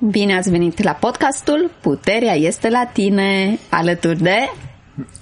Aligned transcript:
Bine 0.00 0.36
ați 0.36 0.50
venit 0.50 0.82
la 0.82 0.92
podcastul 0.92 1.70
Puterea 1.80 2.34
este 2.34 2.68
la 2.68 2.90
tine, 2.92 3.58
alături 3.68 4.22
de 4.22 4.50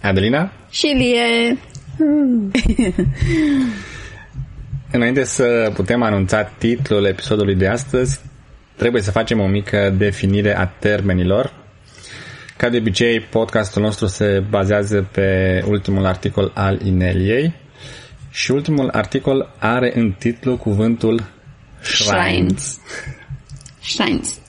Adelina 0.03 0.53
și 0.71 0.87
Lie. 0.87 1.59
Înainte 4.97 5.25
să 5.25 5.71
putem 5.75 6.03
anunța 6.03 6.43
titlul 6.43 7.05
episodului 7.05 7.55
de 7.55 7.69
astăzi, 7.69 8.21
trebuie 8.77 9.03
să 9.03 9.11
facem 9.11 9.41
o 9.41 9.47
mică 9.47 9.95
definire 9.97 10.57
a 10.57 10.67
termenilor. 10.67 11.53
Ca 12.57 12.69
de 12.69 12.77
obicei, 12.77 13.21
podcastul 13.21 13.83
nostru 13.83 14.07
se 14.07 14.45
bazează 14.51 15.09
pe 15.13 15.63
ultimul 15.69 16.07
articol 16.07 16.53
al 16.55 16.81
Ineliei 16.85 17.55
și 18.31 18.51
ultimul 18.51 18.89
articol 18.93 19.55
are 19.59 19.93
în 19.95 20.13
titlu 20.13 20.57
cuvântul 20.57 21.23
Shrines. 21.81 22.81
Shrines. 23.83 24.41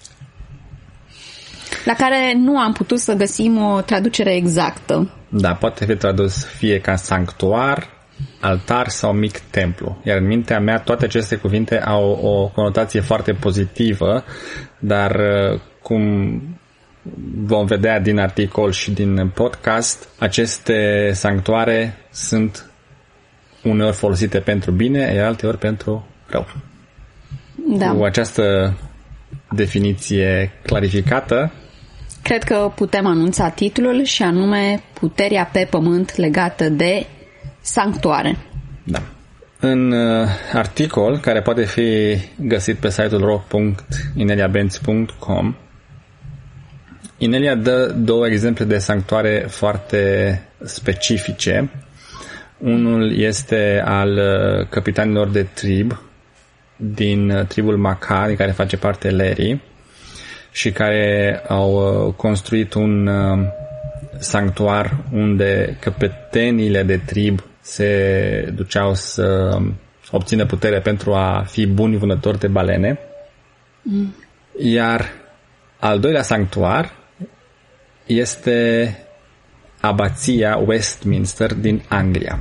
La 1.87 1.93
care 1.93 2.33
nu 2.35 2.59
am 2.59 2.73
putut 2.73 2.99
să 2.99 3.13
găsim 3.13 3.57
o 3.61 3.81
traducere 3.81 4.35
exactă. 4.35 5.09
Da, 5.29 5.53
poate 5.53 5.85
fi 5.85 5.95
tradus 5.95 6.45
fie 6.45 6.79
ca 6.79 6.95
sanctuar, 6.95 7.87
altar 8.41 8.87
sau 8.87 9.13
mic 9.13 9.37
templu. 9.37 9.97
Iar 10.03 10.17
în 10.17 10.25
mintea 10.25 10.59
mea 10.59 10.79
toate 10.79 11.05
aceste 11.05 11.35
cuvinte 11.35 11.81
au 11.81 12.09
o 12.09 12.47
conotație 12.47 13.01
foarte 13.01 13.33
pozitivă, 13.33 14.23
dar 14.79 15.15
uh, 15.15 15.59
cum 15.81 16.41
vom 17.35 17.65
vedea 17.65 17.99
din 17.99 18.19
articol 18.19 18.71
și 18.71 18.91
din 18.91 19.31
podcast, 19.33 20.07
aceste 20.19 21.09
sanctuare 21.13 21.97
sunt 22.11 22.69
uneori 23.63 23.95
folosite 23.95 24.39
pentru 24.39 24.71
bine, 24.71 25.13
iar 25.15 25.25
alteori 25.25 25.57
pentru 25.57 26.07
rău. 26.29 26.47
Da. 27.77 27.91
Cu 27.91 28.03
această 28.03 28.73
definiție 29.51 30.51
clarificată, 30.65 31.51
Cred 32.27 32.43
că 32.43 32.71
putem 32.75 33.05
anunța 33.05 33.49
titlul 33.49 34.03
și 34.03 34.23
anume 34.23 34.83
Puterea 34.93 35.49
pe 35.51 35.67
pământ 35.69 36.15
legată 36.15 36.69
de 36.69 37.05
sanctuare. 37.61 38.37
Da. 38.83 39.01
În 39.59 39.91
uh, 39.91 40.27
articol, 40.53 41.17
care 41.17 41.41
poate 41.41 41.65
fi 41.65 42.17
găsit 42.35 42.77
pe 42.77 42.89
site-ul 42.89 43.21
rock.ineliabenz.com, 43.21 45.55
Inelia 47.17 47.55
dă 47.55 47.93
două 47.97 48.27
exemple 48.27 48.65
de 48.65 48.77
sanctuare 48.77 49.45
foarte 49.49 50.41
specifice. 50.63 51.69
Unul 52.57 53.17
este 53.17 53.81
al 53.85 54.11
uh, 54.11 54.67
capitanilor 54.69 55.27
de 55.27 55.43
trib 55.43 56.01
din 56.75 57.29
uh, 57.29 57.45
tribul 57.45 57.77
Maca, 57.77 58.27
din 58.27 58.35
care 58.35 58.51
face 58.51 58.77
parte 58.77 59.11
Larry, 59.11 59.61
și 60.57 60.71
care 60.71 61.41
au 61.47 62.05
uh, 62.07 62.13
construit 62.13 62.73
un 62.73 63.07
uh, 63.07 63.47
sanctuar 64.17 64.97
unde 65.13 65.77
căpetenile 65.79 66.83
de 66.83 66.97
trib 66.97 67.43
se 67.61 68.51
duceau 68.55 68.93
să 68.93 69.57
obțină 70.11 70.45
putere 70.45 70.79
pentru 70.79 71.13
a 71.13 71.43
fi 71.47 71.65
buni 71.65 71.97
vânători 71.97 72.39
de 72.39 72.47
balene. 72.47 72.99
Mm. 73.81 74.15
Iar 74.59 75.11
al 75.79 75.99
doilea 75.99 76.21
sanctuar 76.21 76.91
este 78.05 78.97
abația 79.81 80.55
Westminster 80.65 81.53
din 81.53 81.83
Anglia. 81.87 82.39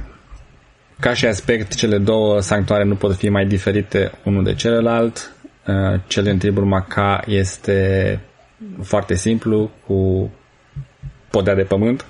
Ca 1.00 1.14
și 1.14 1.26
aspect, 1.26 1.74
cele 1.74 1.98
două 1.98 2.40
sanctuare 2.40 2.84
nu 2.84 2.94
pot 2.94 3.16
fi 3.16 3.28
mai 3.28 3.46
diferite 3.46 4.12
unul 4.24 4.44
de 4.44 4.54
celălalt. 4.54 5.35
Uh, 5.66 6.00
cel 6.06 6.22
din 6.22 6.38
tribul 6.38 6.64
Maca 6.64 7.22
este 7.26 8.20
foarte 8.82 9.14
simplu, 9.14 9.70
cu 9.86 10.30
podea 11.30 11.54
de 11.54 11.62
pământ. 11.62 12.04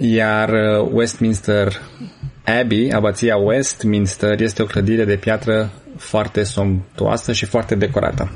Iar 0.00 0.48
uh, 0.48 0.88
Westminster 0.92 1.72
Abbey, 2.60 2.92
abația 2.92 3.36
Westminster, 3.36 4.40
este 4.40 4.62
o 4.62 4.66
clădire 4.66 5.04
de 5.04 5.16
piatră 5.16 5.70
foarte 5.96 6.42
somptuoasă 6.42 7.32
și 7.32 7.44
foarte 7.44 7.74
decorată. 7.74 8.30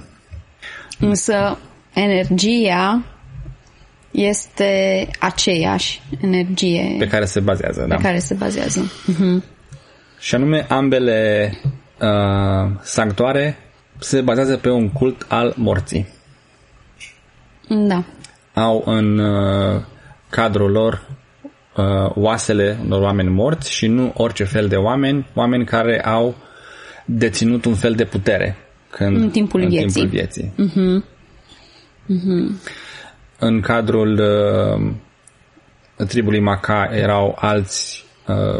Însă 0.98 1.58
energia 1.94 3.04
este 4.10 5.08
aceeași 5.18 6.02
energie 6.20 6.96
pe 6.98 7.06
care 7.06 7.24
se 7.24 7.40
bazează, 7.40 7.80
pe 7.80 7.86
da. 7.86 7.96
care 7.96 8.18
se 8.18 8.34
bazează. 8.34 8.92
Uh-huh. 9.12 9.42
Și 10.18 10.34
anume 10.34 10.66
ambele 10.68 11.52
uh, 12.00 12.70
sanctuare 12.80 13.56
se 13.98 14.20
bazează 14.20 14.56
pe 14.56 14.70
un 14.70 14.88
cult 14.88 15.26
al 15.28 15.54
morții. 15.56 16.06
Da. 17.68 18.04
Au 18.54 18.82
în 18.86 19.18
uh, 19.18 19.82
cadrul 20.30 20.70
lor 20.70 21.08
uh, 21.76 22.10
oasele 22.14 22.78
unor 22.84 23.02
oameni 23.02 23.28
morți 23.28 23.72
și 23.72 23.86
nu 23.86 24.12
orice 24.16 24.44
fel 24.44 24.68
de 24.68 24.76
oameni, 24.76 25.26
oameni 25.34 25.64
care 25.64 26.04
au 26.04 26.34
deținut 27.04 27.64
un 27.64 27.74
fel 27.74 27.94
de 27.94 28.04
putere 28.04 28.56
când, 28.90 29.16
în 29.16 29.30
timpul 29.30 29.60
în 29.60 29.68
vieții. 29.68 30.00
Timpul 30.00 30.10
vieții. 30.10 30.52
Uh-huh. 30.58 31.04
Uh-huh. 32.08 32.72
În 33.38 33.60
cadrul 33.60 34.20
uh, 35.98 36.06
tribului 36.06 36.40
Maca 36.40 36.90
erau 36.92 37.36
alți 37.40 38.04
uh, 38.04 38.07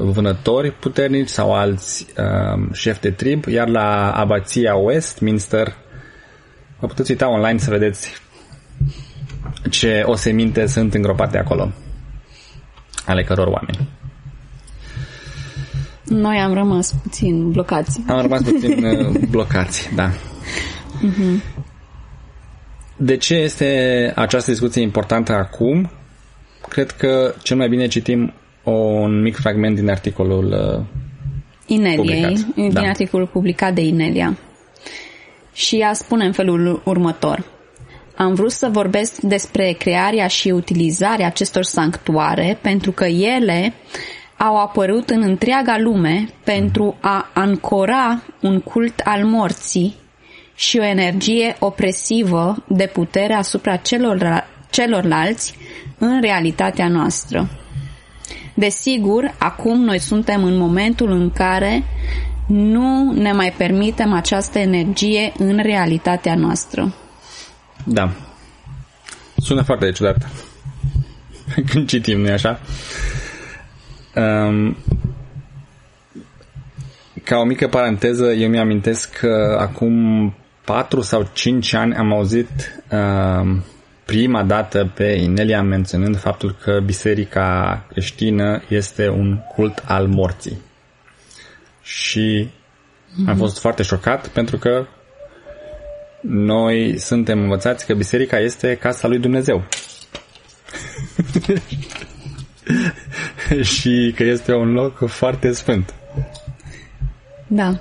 vânători 0.01 0.71
puternici 0.71 1.29
sau 1.29 1.55
alți 1.55 2.07
uh, 2.19 2.69
șefi 2.73 3.01
de 3.01 3.11
trib, 3.11 3.45
iar 3.45 3.69
la 3.69 4.13
abația 4.13 4.75
Westminster 4.75 5.75
vă 6.79 6.87
puteți 6.87 7.11
uita 7.11 7.29
online 7.29 7.59
să 7.59 7.71
vedeți 7.71 8.23
ce 9.71 10.03
oseminte 10.07 10.67
sunt 10.67 10.95
îngropate 10.95 11.39
acolo 11.39 11.73
ale 13.07 13.25
căror 13.25 13.47
oameni. 13.47 13.89
Noi 16.05 16.37
am 16.37 16.55
rămas 16.55 16.95
puțin 17.03 17.51
blocați. 17.51 18.01
Am 18.09 18.21
rămas 18.21 18.43
puțin 18.43 18.85
uh, 18.85 19.17
blocați, 19.31 19.91
da. 19.95 20.11
Uh-huh. 20.11 21.43
De 22.97 23.17
ce 23.17 23.35
este 23.35 24.13
această 24.17 24.51
discuție 24.51 24.83
importantă 24.83 25.33
acum? 25.33 25.91
Cred 26.69 26.91
că 26.91 27.35
cel 27.43 27.57
mai 27.57 27.69
bine 27.69 27.87
citim 27.87 28.33
un 28.69 29.21
mic 29.21 29.37
fragment 29.37 29.75
din 29.75 29.91
articolul 29.91 30.77
uh, 30.79 30.85
Ineliei, 31.67 31.97
publicat. 31.97 32.55
din 32.55 32.73
Da. 32.73 32.81
articolul 32.81 33.27
publicat 33.27 33.75
de 33.75 33.81
Inelia. 33.81 34.39
Și 35.53 35.77
ea 35.77 35.93
spune 35.93 36.25
în 36.25 36.33
felul 36.33 36.83
următor. 36.85 37.45
Am 38.17 38.35
vrut 38.35 38.51
să 38.51 38.69
vorbesc 38.73 39.21
despre 39.21 39.75
crearea 39.79 40.27
și 40.27 40.49
utilizarea 40.49 41.27
acestor 41.27 41.63
sanctuare 41.63 42.59
pentru 42.63 42.93
că 42.93 43.05
ele 43.05 43.75
au 44.37 44.57
apărut 44.57 45.11
în 45.11 45.23
întreaga 45.23 45.79
lume 45.79 46.29
pentru 46.45 46.97
a 47.01 47.31
ancora 47.35 48.23
un 48.41 48.61
cult 48.61 49.01
al 49.05 49.25
morții 49.25 49.95
și 50.55 50.79
o 50.79 50.85
energie 50.85 51.57
opresivă 51.59 52.65
de 52.69 52.91
putere 52.93 53.35
asupra 53.35 53.77
celor, 53.77 54.47
celorlalți 54.71 55.55
în 55.99 56.21
realitatea 56.21 56.89
noastră. 56.89 57.49
Desigur, 58.59 59.35
acum 59.39 59.81
noi 59.81 59.99
suntem 59.99 60.45
în 60.45 60.57
momentul 60.57 61.11
în 61.11 61.31
care 61.31 61.85
nu 62.47 63.13
ne 63.13 63.33
mai 63.33 63.55
permitem 63.57 64.13
această 64.13 64.59
energie 64.59 65.33
în 65.39 65.59
realitatea 65.63 66.35
noastră. 66.35 66.95
Da. 67.85 68.11
Sună 69.37 69.63
foarte 69.63 69.93
ciudat. 69.93 70.29
Când 71.71 71.89
citim, 71.89 72.21
nu 72.21 72.33
așa? 72.33 72.61
Um, 74.15 74.77
ca 77.25 77.37
o 77.37 77.45
mică 77.45 77.69
paranteză, 77.69 78.33
eu 78.33 78.49
mi-amintesc 78.49 79.19
că 79.19 79.57
acum 79.61 80.35
4 80.65 81.01
sau 81.01 81.29
5 81.33 81.73
ani 81.73 81.95
am 81.95 82.13
auzit 82.13 82.83
um, 82.91 83.65
prima 84.09 84.43
dată 84.43 84.91
pe 84.95 85.05
Inelia 85.05 85.63
menționând 85.63 86.19
faptul 86.19 86.57
că 86.63 86.81
biserica 86.85 87.85
creștină 87.91 88.63
este 88.69 89.09
un 89.09 89.39
cult 89.55 89.83
al 89.87 90.07
morții. 90.07 90.59
Și 91.83 92.49
am 93.27 93.37
fost 93.37 93.59
foarte 93.61 93.83
șocat 93.83 94.29
pentru 94.29 94.57
că 94.57 94.87
noi 96.21 96.99
suntem 96.99 97.41
învățați 97.41 97.87
că 97.87 97.95
biserica 97.95 98.39
este 98.39 98.75
casa 98.77 99.09
lui 99.09 99.19
Dumnezeu. 99.19 99.65
și 103.75 104.13
că 104.17 104.23
este 104.23 104.55
un 104.55 104.73
loc 104.73 105.09
foarte 105.09 105.53
sfânt. 105.53 105.95
Da. 107.47 107.81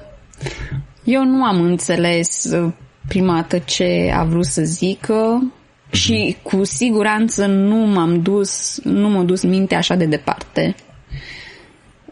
Eu 1.03 1.23
nu 1.23 1.43
am 1.43 1.61
înțeles 1.61 2.43
uh, 2.43 2.73
prima 3.07 3.33
dată 3.33 3.57
ce 3.57 4.11
a 4.13 4.23
vrut 4.23 4.45
să 4.45 4.61
zică 4.63 5.51
și 5.91 6.37
cu 6.43 6.63
siguranță 6.63 7.45
nu 7.45 7.75
m-am 7.75 8.21
dus, 8.21 8.79
nu 8.83 9.09
m-a 9.09 9.23
dus 9.23 9.43
mintea 9.43 9.77
așa 9.77 9.95
de 9.95 10.05
departe. 10.05 10.75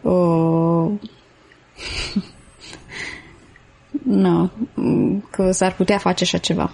Uh... 0.02 0.90
nu, 4.02 4.50
că 5.30 5.50
s-ar 5.50 5.74
putea 5.74 5.98
face 5.98 6.24
așa 6.24 6.38
ceva. 6.38 6.72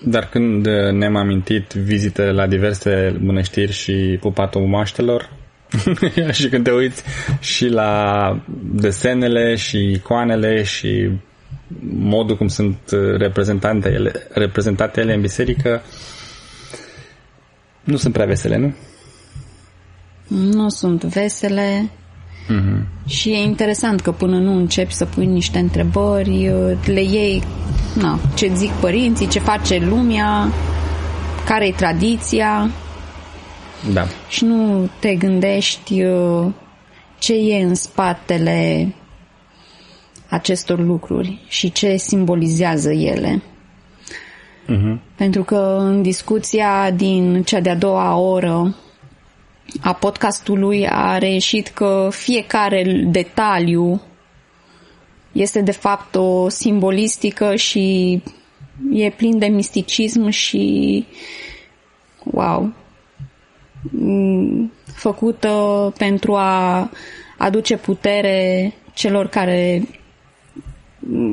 Dar 0.00 0.28
când 0.28 0.66
ne-am 0.92 1.16
amintit 1.16 1.72
vizitele 1.72 2.32
la 2.32 2.46
diverse 2.46 3.16
mănăstiri 3.20 3.72
și 3.72 4.18
pupatul 4.20 4.66
maștelor, 4.66 5.30
și 6.32 6.48
când 6.48 6.64
te 6.64 6.70
uiți 6.70 7.02
și 7.40 7.68
la 7.68 8.42
desenele 8.60 9.54
și 9.54 9.90
icoanele 9.90 10.62
și 10.62 11.10
modul 11.90 12.36
cum 12.36 12.48
sunt 12.48 12.78
reprezentate 13.16 13.88
ele, 13.88 14.12
reprezentate 14.32 15.00
ele 15.00 15.14
în 15.14 15.20
biserică, 15.20 15.82
nu 17.84 17.96
sunt 17.96 18.12
prea 18.12 18.26
vesele, 18.26 18.56
nu? 18.56 18.74
Nu 20.28 20.68
sunt 20.68 21.04
vesele. 21.04 21.90
Mm-hmm. 22.48 23.06
Și 23.06 23.30
e 23.30 23.42
interesant 23.42 24.00
că 24.00 24.12
până 24.12 24.38
nu 24.38 24.56
începi 24.56 24.92
să 24.92 25.04
pui 25.04 25.26
niște 25.26 25.58
întrebări, 25.58 26.52
le 26.84 27.02
iei, 27.02 27.42
na, 27.94 28.18
ce 28.34 28.50
zic 28.54 28.70
părinții, 28.70 29.28
ce 29.28 29.38
face 29.38 29.78
lumea, 29.78 30.48
care 31.46 31.66
e 31.66 31.72
tradiția. 31.72 32.70
Da. 33.92 34.06
Și 34.28 34.44
nu 34.44 34.88
te 34.98 35.14
gândești 35.14 36.02
uh, 36.02 36.46
ce 37.18 37.34
e 37.34 37.62
în 37.62 37.74
spatele 37.74 38.94
acestor 40.28 40.78
lucruri 40.78 41.44
și 41.48 41.72
ce 41.72 41.96
simbolizează 41.96 42.92
ele. 42.92 43.42
Uh-huh. 44.68 44.98
Pentru 45.16 45.42
că 45.42 45.76
în 45.80 46.02
discuția 46.02 46.90
din 46.90 47.42
cea 47.42 47.60
de-a 47.60 47.76
doua 47.76 48.16
oră 48.16 48.76
a 49.80 49.92
podcastului 49.92 50.88
a 50.88 51.18
reieșit 51.18 51.68
că 51.68 52.08
fiecare 52.12 52.82
detaliu 53.06 54.00
este 55.32 55.60
de 55.60 55.72
fapt 55.72 56.14
o 56.14 56.48
simbolistică 56.48 57.54
și 57.54 58.22
e 58.92 59.10
plin 59.10 59.38
de 59.38 59.46
misticism 59.46 60.28
și 60.28 61.06
wow 62.24 62.72
făcută 64.94 65.92
pentru 65.98 66.34
a 66.34 66.90
aduce 67.38 67.76
putere 67.76 68.72
celor 68.94 69.26
care 69.26 69.88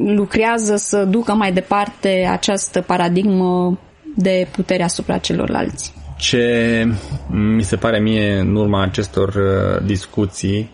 lucrează 0.05 0.75
să 0.75 1.05
ducă 1.05 1.33
mai 1.33 1.51
departe 1.53 2.27
această 2.31 2.81
paradigmă 2.81 3.79
de 4.15 4.47
putere 4.51 4.83
asupra 4.83 5.17
celorlalți. 5.17 5.93
Ce 6.17 6.87
mi 7.29 7.63
se 7.63 7.75
pare 7.75 7.99
mie 7.99 8.37
în 8.39 8.55
urma 8.55 8.81
acestor 8.81 9.27
uh, 9.33 9.85
discuții 9.85 10.69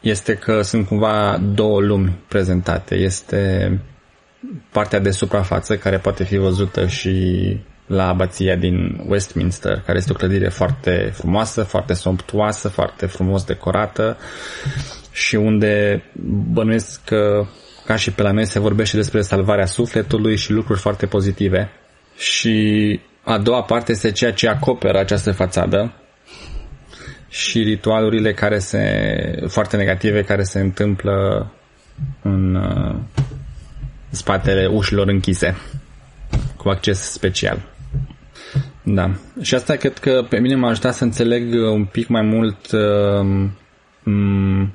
este 0.00 0.34
că 0.34 0.62
sunt 0.62 0.86
cumva 0.86 1.40
două 1.54 1.80
lumi 1.80 2.18
prezentate. 2.28 2.94
Este 2.94 3.78
partea 4.70 4.98
de 4.98 5.10
suprafață 5.10 5.76
care 5.76 5.98
poate 5.98 6.24
fi 6.24 6.36
văzută 6.36 6.86
și 6.86 7.56
la 7.86 8.08
abația 8.08 8.56
din 8.56 9.04
Westminster, 9.08 9.82
care 9.86 9.98
este 9.98 10.12
o 10.12 10.14
clădire 10.14 10.48
foarte 10.48 11.10
frumoasă, 11.14 11.62
foarte 11.62 11.92
somptuoasă, 11.92 12.68
foarte 12.68 13.06
frumos 13.06 13.44
decorată 13.44 14.16
și 15.12 15.36
unde 15.36 16.02
bănuiesc 16.52 17.04
că 17.04 17.46
ca 17.86 17.96
și 17.96 18.10
pe 18.10 18.22
la 18.22 18.30
noi 18.30 18.46
se 18.46 18.58
vorbește 18.58 18.96
despre 18.96 19.20
salvarea 19.20 19.66
sufletului 19.66 20.36
și 20.36 20.52
lucruri 20.52 20.80
foarte 20.80 21.06
pozitive. 21.06 21.70
Și 22.16 23.00
a 23.22 23.38
doua 23.38 23.62
parte 23.62 23.92
este 23.92 24.12
ceea 24.12 24.32
ce 24.32 24.48
acoperă 24.48 24.98
această 24.98 25.32
fațadă 25.32 25.92
și 27.28 27.62
ritualurile 27.62 28.32
care 28.32 28.58
se, 28.58 29.44
foarte 29.46 29.76
negative 29.76 30.22
care 30.22 30.42
se 30.42 30.60
întâmplă 30.60 31.50
în 32.22 32.54
uh, 32.54 32.94
spatele 34.10 34.66
ușilor 34.66 35.08
închise 35.08 35.56
cu 36.56 36.68
acces 36.68 36.98
special. 37.12 37.62
Da. 38.82 39.10
Și 39.40 39.54
asta 39.54 39.74
cred 39.74 39.98
că 39.98 40.26
pe 40.28 40.38
mine 40.38 40.54
m-a 40.54 40.68
ajutat 40.68 40.94
să 40.94 41.04
înțeleg 41.04 41.52
un 41.52 41.84
pic 41.84 42.08
mai 42.08 42.22
mult 42.22 42.72
uh, 42.72 43.48
de 44.02 44.68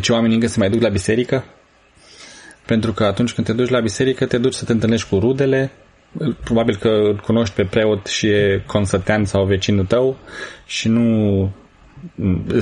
ce 0.00 0.12
oamenii 0.12 0.34
încă 0.34 0.48
se 0.48 0.58
mai 0.58 0.70
duc 0.70 0.82
la 0.82 0.88
biserică. 0.88 1.44
Pentru 2.66 2.92
că 2.92 3.04
atunci 3.04 3.32
când 3.32 3.46
te 3.46 3.52
duci 3.52 3.68
la 3.68 3.80
biserică, 3.80 4.26
te 4.26 4.38
duci 4.38 4.54
să 4.54 4.64
te 4.64 4.72
întâlnești 4.72 5.08
cu 5.08 5.18
rudele, 5.18 5.70
probabil 6.44 6.76
că 6.76 6.88
îl 6.88 7.20
cunoști 7.24 7.54
pe 7.54 7.64
preot 7.64 8.06
și 8.06 8.26
e 8.26 8.62
consătean 8.66 9.24
sau 9.24 9.44
vecinul 9.44 9.84
tău 9.84 10.16
și 10.66 10.88
nu 10.88 11.50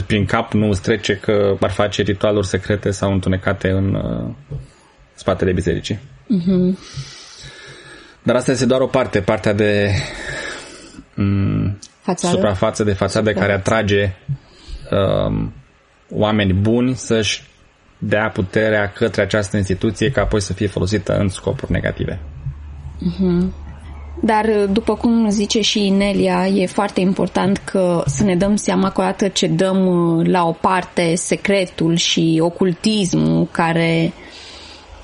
prin 0.06 0.24
cap 0.24 0.52
nu 0.52 0.68
îți 0.68 0.82
trece 0.82 1.16
că 1.16 1.56
ar 1.60 1.70
face 1.70 2.02
ritualuri 2.02 2.46
secrete 2.46 2.90
sau 2.90 3.12
întunecate 3.12 3.68
în 3.68 3.94
uh, 3.94 4.34
spatele 5.14 5.52
bisericii. 5.52 5.98
Mm-hmm. 5.98 6.78
Dar 8.22 8.36
asta 8.36 8.50
este 8.50 8.66
doar 8.66 8.80
o 8.80 8.86
parte, 8.86 9.20
partea 9.20 9.52
de 9.52 9.90
um, 11.16 11.78
suprafață 12.14 12.84
de 12.84 12.92
fațadă 12.92 13.32
care 13.32 13.52
atrage 13.52 14.14
um, 14.90 15.52
oameni 16.10 16.52
buni 16.52 16.94
să-și 16.94 17.42
dea 17.98 18.30
puterea 18.30 18.92
către 18.92 19.22
această 19.22 19.56
instituție 19.56 20.10
ca 20.10 20.20
apoi 20.20 20.40
să 20.40 20.52
fie 20.52 20.66
folosită 20.66 21.16
în 21.16 21.28
scopuri 21.28 21.72
negative. 21.72 22.20
Mm-hmm. 22.98 23.66
Dar, 24.20 24.46
după 24.72 24.94
cum 24.94 25.28
zice 25.28 25.60
și 25.60 25.86
Inelia, 25.86 26.46
e 26.46 26.66
foarte 26.66 27.00
important 27.00 27.56
că 27.58 28.02
să 28.06 28.24
ne 28.24 28.36
dăm 28.36 28.56
seama 28.56 28.90
că 28.90 29.00
odată 29.00 29.28
ce 29.28 29.46
dăm 29.46 29.86
uh, 29.86 30.26
la 30.26 30.46
o 30.46 30.52
parte 30.52 31.14
secretul 31.14 31.96
și 31.96 32.38
ocultismul 32.42 33.48
care 33.50 34.12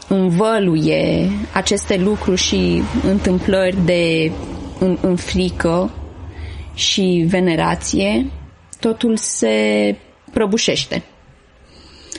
învăluie 0.09 1.31
aceste 1.53 1.97
lucruri 1.97 2.41
și 2.41 2.83
întâmplări 3.06 3.77
de 3.85 4.33
în, 4.79 4.99
în 5.01 5.17
frică 5.17 5.91
și 6.75 7.25
venerație, 7.29 8.27
totul 8.81 9.17
se 9.17 9.97
prăbușește. 10.35 11.03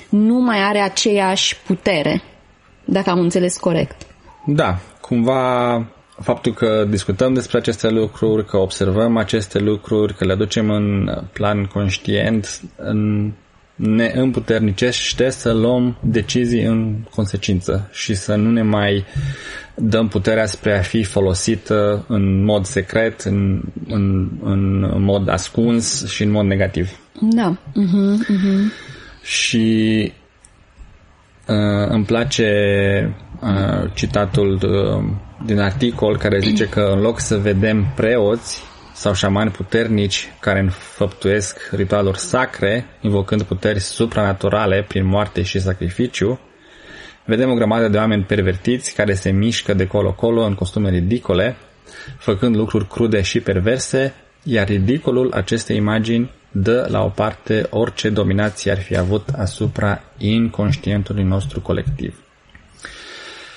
Nu 0.10 0.40
mai 0.40 0.64
are 0.64 0.80
aceeași 0.80 1.58
putere, 1.66 2.22
dacă 2.86 3.10
am 3.10 3.20
înțeles 3.20 3.58
corect. 3.58 4.02
Da, 4.46 4.78
cumva 5.02 5.86
faptul 6.22 6.54
că 6.54 6.86
discutăm 6.90 7.34
despre 7.34 7.58
aceste 7.58 7.90
lucruri, 7.90 8.46
că 8.46 8.58
observăm 8.58 9.18
aceste 9.18 9.60
lucruri, 9.60 10.16
că 10.16 10.26
le 10.26 10.32
aducem 10.32 10.70
în 10.70 11.10
plan 11.34 11.66
conștient, 11.66 12.62
în 12.76 13.32
ne 13.76 14.12
împuternicește 14.16 15.30
să 15.30 15.54
luăm 15.54 15.98
decizii 16.02 16.64
în 16.64 16.96
consecință 17.16 17.90
și 17.92 18.14
să 18.14 18.36
nu 18.36 18.52
ne 18.52 18.62
mai 18.62 19.06
dăm 19.76 20.08
puterea 20.08 20.46
spre 20.46 20.78
a 20.78 20.82
fi 20.82 21.04
folosită 21.04 22.06
în 22.08 22.44
mod 22.44 22.66
secret, 22.66 23.22
în, 23.22 23.62
în, 23.88 24.30
în 24.44 25.04
mod 25.04 25.30
ascuns 25.30 26.08
și 26.08 26.24
în 26.24 26.32
mod 26.32 26.46
negativ. 26.46 27.00
Da. 27.20 27.58
Uh-huh, 27.58 28.18
uh-huh. 28.24 28.72
Și 29.24 30.14
uh, 31.48 31.88
îmi 31.88 32.06
place 32.06 32.50
uh, 33.42 33.92
citatul 33.94 34.54
uh, 34.54 35.04
din 35.46 35.60
articol 35.60 36.18
care 36.18 36.40
zice 36.40 36.70
că 36.70 36.92
în 36.94 37.02
loc 37.02 37.20
să 37.20 37.38
vedem 37.38 37.86
preoți 37.96 38.64
sau 38.94 39.14
șamani 39.14 39.52
puternici 39.52 40.28
care 40.40 40.60
înfăptuiesc 40.60 41.70
ritualuri 41.72 42.20
sacre, 42.20 42.86
invocând 43.02 43.42
puteri 43.42 43.80
supranaturale 43.80 44.86
prin 44.88 45.06
moarte 45.06 45.42
și 45.42 45.60
sacrificiu, 45.60 46.40
vedem 47.26 47.50
o 47.50 47.54
grămadă 47.54 47.88
de 47.88 47.98
oameni 47.98 48.24
pervertiți 48.24 48.94
care 48.94 49.14
se 49.14 49.32
mișcă 49.32 49.74
de 49.74 49.88
colo-colo 49.88 50.44
în 50.44 50.54
costume 50.54 50.90
ridicole, 50.90 51.56
făcând 52.18 52.56
lucruri 52.56 52.88
crude 52.88 53.22
și 53.22 53.40
perverse, 53.40 54.14
iar 54.44 54.68
ridicolul 54.68 55.34
acestei 55.34 55.76
imagini 55.76 56.32
dă 56.58 56.88
la 56.90 57.04
o 57.04 57.08
parte 57.08 57.68
orice 57.70 58.10
dominație 58.10 58.72
ar 58.72 58.80
fi 58.80 58.98
avut 58.98 59.30
asupra 59.38 60.02
inconștientului 60.18 61.24
nostru 61.24 61.62
colectiv. 61.62 62.20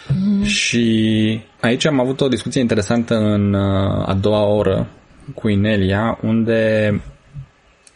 Mm. 0.09 0.43
Și 0.43 1.40
aici 1.61 1.87
am 1.87 2.00
avut 2.00 2.21
o 2.21 2.28
discuție 2.28 2.61
interesantă 2.61 3.14
în 3.14 3.52
uh, 3.55 4.09
a 4.09 4.14
doua 4.21 4.45
oră 4.45 4.87
cu 5.35 5.49
Inelia, 5.49 6.19
unde 6.23 6.90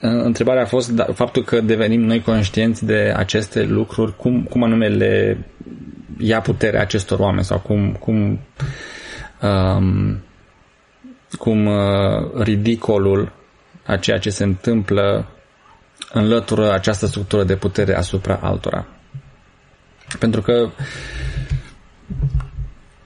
uh, 0.02 0.10
întrebarea 0.24 0.62
a 0.62 0.66
fost 0.66 0.90
da, 0.90 1.04
faptul 1.14 1.42
că 1.42 1.60
devenim 1.60 2.00
noi 2.00 2.20
conștienți 2.20 2.84
de 2.84 3.14
aceste 3.16 3.64
lucruri, 3.64 4.16
cum, 4.16 4.42
cum 4.42 4.62
anume 4.62 4.88
le 4.88 5.38
ia 6.18 6.40
puterea 6.40 6.80
acestor 6.80 7.18
oameni 7.18 7.44
sau 7.44 7.58
cum, 7.58 7.92
cum, 7.92 8.38
um, 9.42 10.18
cum 11.38 11.66
uh, 11.66 12.42
ridicolul 12.42 13.32
a 13.86 13.96
ceea 13.96 14.18
ce 14.18 14.30
se 14.30 14.44
întâmplă 14.44 15.28
înlătură 16.12 16.72
această 16.72 17.06
structură 17.06 17.44
de 17.44 17.56
putere 17.56 17.96
asupra 17.96 18.38
altora. 18.42 18.86
Pentru 20.18 20.42
că 20.42 20.70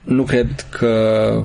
nu 0.03 0.23
cred 0.23 0.65
că 0.69 1.43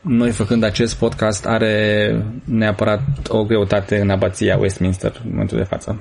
noi 0.00 0.30
făcând 0.30 0.62
acest 0.62 0.94
podcast 0.94 1.46
are 1.46 2.24
neapărat 2.44 3.00
o 3.28 3.44
greutate 3.44 4.00
în 4.00 4.10
abația 4.10 4.56
Westminster 4.58 5.20
în 5.24 5.30
momentul 5.30 5.58
de 5.58 5.64
față. 5.64 6.00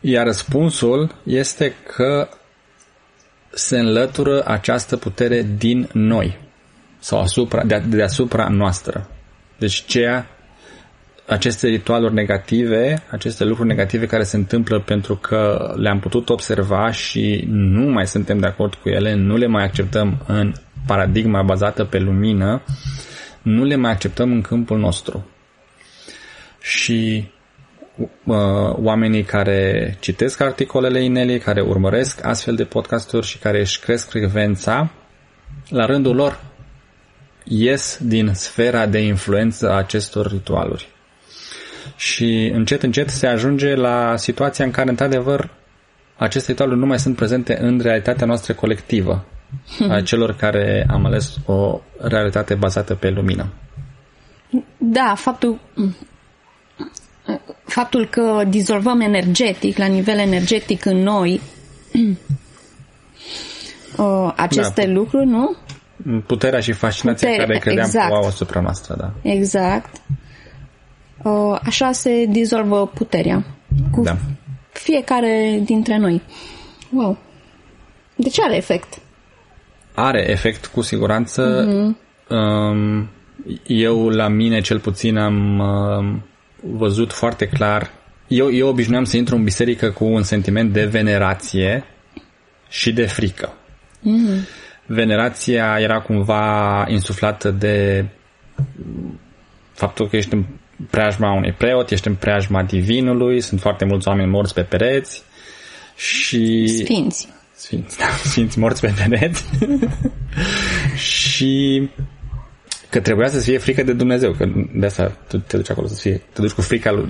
Iar 0.00 0.26
răspunsul 0.26 1.14
este 1.24 1.74
că 1.96 2.28
se 3.50 3.78
înlătură 3.78 4.42
această 4.46 4.96
putere 4.96 5.42
din 5.56 5.88
noi 5.92 6.38
sau 6.98 7.20
asupra, 7.20 7.64
de, 7.64 7.78
deasupra 7.78 8.48
noastră. 8.48 9.08
Deci 9.58 9.84
ceea, 9.84 10.26
aceste 11.26 11.66
ritualuri 11.68 12.14
negative, 12.14 13.02
aceste 13.10 13.44
lucruri 13.44 13.68
negative 13.68 14.06
care 14.06 14.22
se 14.22 14.36
întâmplă 14.36 14.80
pentru 14.80 15.16
că 15.16 15.72
le-am 15.76 16.00
putut 16.00 16.28
observa 16.28 16.90
și 16.90 17.44
nu 17.48 17.92
mai 17.92 18.06
suntem 18.06 18.38
de 18.38 18.46
acord 18.46 18.74
cu 18.74 18.88
ele, 18.88 19.14
nu 19.14 19.36
le 19.36 19.46
mai 19.46 19.64
acceptăm 19.64 20.22
în 20.26 20.52
paradigma 20.86 21.42
bazată 21.42 21.84
pe 21.84 21.98
lumină, 21.98 22.62
nu 23.42 23.64
le 23.64 23.76
mai 23.76 23.90
acceptăm 23.90 24.32
în 24.32 24.40
câmpul 24.40 24.78
nostru. 24.78 25.28
Și 26.60 27.28
uh, 27.96 28.36
oamenii 28.72 29.22
care 29.22 29.96
citesc 30.00 30.40
articolele 30.40 31.04
Inelii, 31.04 31.38
care 31.38 31.60
urmăresc 31.60 32.24
astfel 32.24 32.54
de 32.54 32.64
podcasturi 32.64 33.26
și 33.26 33.38
care 33.38 33.60
își 33.60 33.80
cresc 33.80 34.08
frecvența, 34.08 34.90
la 35.68 35.84
rândul 35.86 36.14
lor 36.14 36.40
ies 37.44 37.98
din 38.02 38.30
sfera 38.34 38.86
de 38.86 38.98
influență 38.98 39.70
a 39.70 39.76
acestor 39.76 40.30
ritualuri. 40.30 40.88
Și 41.96 42.50
încet, 42.54 42.82
încet 42.82 43.10
se 43.10 43.26
ajunge 43.26 43.74
la 43.74 44.16
situația 44.16 44.64
în 44.64 44.70
care, 44.70 44.88
într-adevăr, 44.88 45.50
aceste 46.16 46.50
ritualuri 46.50 46.78
nu 46.78 46.86
mai 46.86 46.98
sunt 46.98 47.16
prezente 47.16 47.58
în 47.60 47.80
realitatea 47.80 48.26
noastră 48.26 48.52
colectivă, 48.52 49.24
a 49.88 50.00
celor 50.10 50.36
care 50.36 50.86
am 50.90 51.04
ales 51.04 51.36
o 51.46 51.80
realitate 51.98 52.54
bazată 52.54 52.94
pe 52.94 53.10
lumină. 53.10 53.52
Da, 54.78 55.14
faptul 55.16 55.60
faptul 57.64 58.06
că 58.06 58.44
dizolvăm 58.48 59.00
energetic, 59.00 59.76
la 59.76 59.86
nivel 59.86 60.18
energetic 60.18 60.84
în 60.84 60.96
noi, 60.96 61.40
uh, 63.96 64.32
aceste 64.36 64.86
da. 64.86 64.92
lucruri, 64.92 65.26
nu? 65.26 65.56
Puterea 66.26 66.60
și 66.60 66.72
fascinația 66.72 67.28
Putere, 67.28 67.46
care 67.46 67.58
credeam 67.58 67.86
exact. 67.86 68.08
că 68.08 68.12
o 68.12 68.16
au 68.16 68.26
asupra 68.26 68.60
noastră, 68.60 68.94
da. 68.98 69.30
Exact. 69.30 70.00
Uh, 71.22 71.58
așa 71.62 71.92
se 71.92 72.26
dizolvă 72.28 72.86
puterea. 72.86 73.44
Cu 73.90 74.02
da. 74.02 74.16
fiecare 74.72 75.60
dintre 75.64 75.96
noi. 75.96 76.22
Wow. 76.90 77.18
De 78.16 78.28
ce 78.28 78.42
are 78.42 78.56
efect? 78.56 78.98
Are 79.94 80.30
efect, 80.30 80.66
cu 80.66 80.80
siguranță. 80.80 81.68
Uh-huh. 81.68 82.02
Eu, 83.66 84.08
la 84.08 84.28
mine, 84.28 84.60
cel 84.60 84.80
puțin, 84.80 85.16
am 85.16 85.62
văzut 86.60 87.12
foarte 87.12 87.48
clar. 87.48 87.90
Eu, 88.28 88.52
eu 88.52 88.68
obișnuiam 88.68 89.04
să 89.04 89.16
intru 89.16 89.36
în 89.36 89.44
biserică 89.44 89.90
cu 89.90 90.04
un 90.04 90.22
sentiment 90.22 90.72
de 90.72 90.84
venerație 90.84 91.84
și 92.68 92.92
de 92.92 93.06
frică. 93.06 93.52
Mm-hmm. 94.00 94.63
Venerația 94.86 95.76
era 95.80 96.00
cumva 96.00 96.84
insuflată 96.88 97.50
de 97.50 98.06
faptul 99.72 100.08
că 100.08 100.16
ești 100.16 100.34
în 100.34 100.44
preajma 100.90 101.32
unui 101.32 101.52
preot, 101.52 101.90
ești 101.90 102.08
în 102.08 102.14
preajma 102.14 102.62
divinului, 102.62 103.40
sunt 103.40 103.60
foarte 103.60 103.84
mulți 103.84 104.08
oameni 104.08 104.30
morți 104.30 104.54
pe 104.54 104.62
pereți 104.62 105.22
și... 105.96 106.66
Sfinți. 106.66 107.28
Sfinți, 107.54 107.98
da, 107.98 108.04
sfinți 108.30 108.58
morți 108.58 108.80
pe 108.80 108.94
pereți. 108.98 109.44
și 110.96 111.88
că 112.90 113.00
trebuia 113.00 113.28
să 113.28 113.40
fie 113.40 113.58
frică 113.58 113.82
de 113.82 113.92
Dumnezeu, 113.92 114.32
că 114.32 114.46
de 114.74 114.86
asta 114.86 115.16
tu 115.28 115.38
te 115.38 115.56
duci 115.56 115.70
acolo 115.70 115.86
să 115.86 116.00
fie, 116.00 116.22
te 116.32 116.40
duci 116.40 116.50
cu 116.50 116.60
frica, 116.60 117.08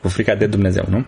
cu 0.00 0.08
frica 0.08 0.34
de 0.34 0.46
Dumnezeu, 0.46 0.84
nu? 0.88 1.06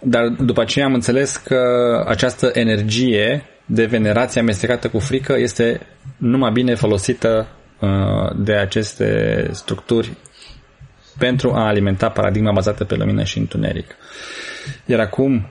Dar 0.00 0.28
după 0.28 0.60
aceea 0.60 0.84
am 0.84 0.94
înțeles 0.94 1.36
că 1.36 1.60
această 2.06 2.50
energie 2.52 3.44
de 3.66 3.84
venerație 3.84 4.40
amestecată 4.40 4.88
cu 4.88 4.98
frică 4.98 5.38
este 5.38 5.80
numai 6.16 6.50
bine 6.52 6.74
folosită 6.74 7.48
uh, 7.80 7.88
de 8.36 8.52
aceste 8.52 9.48
structuri 9.52 10.12
pentru 11.18 11.52
a 11.52 11.66
alimenta 11.66 12.08
paradigma 12.08 12.52
bazată 12.52 12.84
pe 12.84 12.94
lumină 12.94 13.22
și 13.22 13.38
întuneric. 13.38 13.96
Iar 14.86 15.00
acum, 15.00 15.48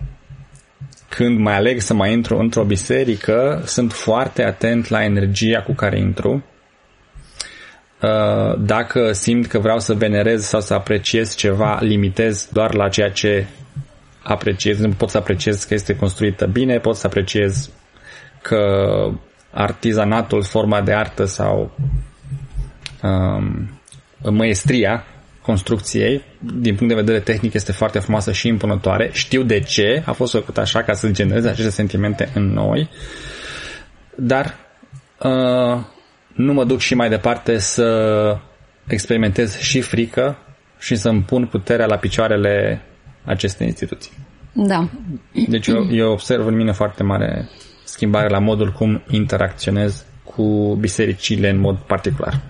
când 1.10 1.39
mai 1.39 1.55
aleg 1.55 1.79
să 1.79 1.93
mai 1.93 2.13
intru 2.13 2.38
într-o 2.38 2.63
biserică, 2.63 3.62
sunt 3.65 3.91
foarte 3.91 4.43
atent 4.43 4.88
la 4.88 5.03
energia 5.03 5.62
cu 5.62 5.74
care 5.74 6.00
intru 6.00 6.43
Uh, 8.03 8.55
dacă 8.60 9.12
simt 9.12 9.48
că 9.48 9.60
vreau 9.60 9.79
să 9.79 9.93
venerez 9.93 10.43
sau 10.43 10.62
să 10.62 10.74
apreciez 10.74 11.36
ceva, 11.36 11.77
limitez 11.82 12.50
doar 12.51 12.74
la 12.74 12.89
ceea 12.89 13.10
ce 13.10 13.46
apreciez. 14.24 14.79
Nu 14.79 14.89
pot 14.89 15.10
să 15.10 15.17
apreciez 15.17 15.63
că 15.63 15.74
este 15.74 15.96
construită 15.96 16.46
bine, 16.46 16.79
pot 16.79 16.96
să 16.96 17.08
apreciez 17.08 17.70
că 18.43 18.65
artizanatul, 19.51 20.43
forma 20.43 20.81
de 20.81 20.93
artă 20.93 21.25
sau 21.25 21.71
um, 23.01 23.69
măestria 24.31 25.03
construcției, 25.41 26.21
din 26.39 26.75
punct 26.75 26.93
de 26.93 27.00
vedere 27.00 27.19
tehnic, 27.19 27.53
este 27.53 27.71
foarte 27.71 28.00
frumoasă 28.00 28.31
și 28.31 28.47
impunătoare. 28.47 29.09
Știu 29.13 29.43
de 29.43 29.59
ce 29.59 30.03
a 30.05 30.12
fost 30.12 30.31
făcut 30.31 30.57
așa 30.57 30.83
ca 30.83 30.93
să 30.93 31.12
genereze 31.12 31.50
aceste 31.50 31.71
sentimente 31.71 32.29
în 32.33 32.53
noi, 32.53 32.89
dar 34.15 34.55
uh, 35.23 35.83
nu 36.33 36.53
mă 36.53 36.63
duc 36.63 36.79
și 36.79 36.95
mai 36.95 37.09
departe 37.09 37.57
să 37.57 38.38
experimentez 38.88 39.57
și 39.57 39.81
frică 39.81 40.38
și 40.79 40.95
să-mi 40.95 41.21
pun 41.21 41.45
puterea 41.45 41.85
la 41.85 41.97
picioarele 41.97 42.81
acestei 43.23 43.67
instituții. 43.67 44.12
Da. 44.53 44.89
Deci 45.47 45.67
eu, 45.67 45.88
eu 45.91 46.12
observ 46.12 46.45
în 46.45 46.55
mine 46.55 46.71
foarte 46.71 47.03
mare 47.03 47.50
schimbare 47.93 48.29
la 48.29 48.39
modul 48.39 48.71
cum 48.71 49.01
interacționez 49.09 50.05
cu 50.23 50.77
bisericile 50.79 51.50
în 51.50 51.59
mod 51.59 51.77
particular. 51.77 52.41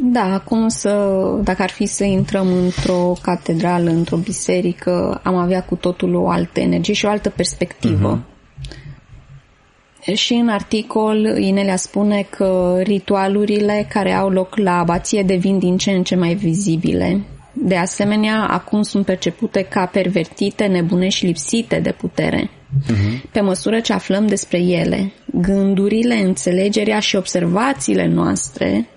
Da, 0.00 0.32
acum 0.34 0.68
să, 0.68 1.14
dacă 1.42 1.62
ar 1.62 1.70
fi 1.70 1.86
să 1.86 2.04
intrăm 2.04 2.52
într-o 2.52 3.12
catedrală, 3.22 3.90
într-o 3.90 4.16
biserică, 4.16 5.20
am 5.24 5.34
avea 5.34 5.62
cu 5.62 5.74
totul 5.74 6.14
o 6.14 6.28
altă 6.28 6.60
energie 6.60 6.94
și 6.94 7.04
o 7.04 7.08
altă 7.08 7.30
perspectivă. 7.30 8.18
Uh-huh. 8.18 10.14
Și 10.14 10.32
în 10.32 10.48
articol 10.48 11.38
Inelia 11.38 11.76
spune 11.76 12.26
că 12.30 12.78
ritualurile 12.82 13.86
care 13.88 14.12
au 14.12 14.28
loc 14.28 14.56
la 14.56 14.78
abație 14.78 15.22
devin 15.22 15.58
din 15.58 15.76
ce 15.76 15.90
în 15.90 16.02
ce 16.02 16.16
mai 16.16 16.34
vizibile. 16.34 17.20
De 17.52 17.76
asemenea, 17.76 18.46
acum 18.50 18.82
sunt 18.82 19.04
percepute 19.04 19.62
ca 19.62 19.86
pervertite, 19.86 20.66
nebune 20.66 21.08
și 21.08 21.26
lipsite 21.26 21.80
de 21.80 21.92
putere. 21.92 22.50
Uh-huh. 22.68 23.30
Pe 23.32 23.40
măsură 23.40 23.80
ce 23.80 23.92
aflăm 23.92 24.26
despre 24.26 24.58
ele, 24.58 25.12
gândurile, 25.32 26.14
înțelegerea 26.14 27.00
și 27.00 27.16
observațiile 27.16 28.06
noastre 28.06 28.88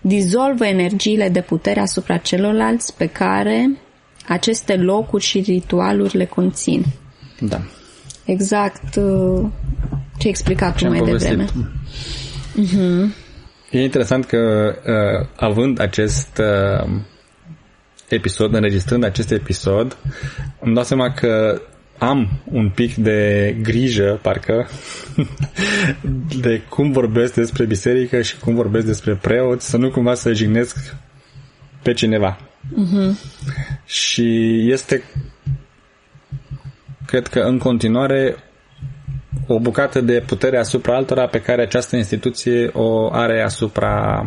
dizolvă 0.00 0.66
energiile 0.66 1.28
de 1.28 1.40
putere 1.40 1.80
asupra 1.80 2.16
celorlalți 2.16 2.96
pe 2.96 3.06
care 3.06 3.78
aceste 4.28 4.76
locuri 4.76 5.22
și 5.22 5.40
ritualuri 5.40 6.16
le 6.16 6.24
conțin. 6.24 6.84
Da. 7.40 7.60
Exact 8.24 8.96
uh, 8.96 9.46
ce 10.18 10.26
ai 10.26 10.30
explicat 10.30 10.76
tu 10.76 10.88
mai 10.88 11.00
devreme. 11.00 11.44
Uh-huh. 11.44 13.14
E 13.70 13.82
interesant 13.82 14.24
că 14.24 14.74
uh, 14.86 15.28
având 15.36 15.80
acest 15.80 16.38
uh, 16.38 16.90
episod, 18.08 18.54
înregistrând 18.54 19.04
acest 19.04 19.30
episod, 19.30 19.96
îmi 20.60 20.74
dau 20.74 20.84
seama 20.84 21.12
că 21.12 21.62
am 22.00 22.28
un 22.44 22.70
pic 22.70 22.94
de 22.94 23.56
grijă, 23.62 24.18
parcă, 24.22 24.68
de 26.40 26.62
cum 26.68 26.92
vorbesc 26.92 27.34
despre 27.34 27.64
biserică 27.64 28.22
și 28.22 28.38
cum 28.38 28.54
vorbesc 28.54 28.86
despre 28.86 29.14
preoți, 29.14 29.68
să 29.68 29.76
nu 29.76 29.90
cumva 29.90 30.14
să 30.14 30.32
jignesc 30.32 30.94
pe 31.82 31.92
cineva. 31.92 32.38
Uh-huh. 32.38 33.10
Și 33.84 34.58
este, 34.70 35.02
cred 37.06 37.26
că 37.26 37.40
în 37.40 37.58
continuare, 37.58 38.36
o 39.46 39.58
bucată 39.58 40.00
de 40.00 40.22
putere 40.26 40.58
asupra 40.58 40.96
altora 40.96 41.26
pe 41.26 41.40
care 41.40 41.62
această 41.62 41.96
instituție 41.96 42.70
o 42.72 43.12
are 43.12 43.42
asupra 43.42 44.26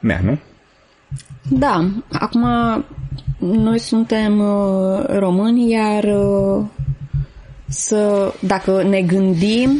mea, 0.00 0.20
nu? 0.22 0.38
Da, 1.48 1.90
acum 2.12 2.44
noi 3.38 3.78
suntem 3.78 4.38
uh, 4.38 5.04
români, 5.06 5.70
iar 5.70 6.04
uh, 6.04 6.64
să, 7.68 8.32
dacă 8.40 8.82
ne 8.82 9.00
gândim, 9.02 9.70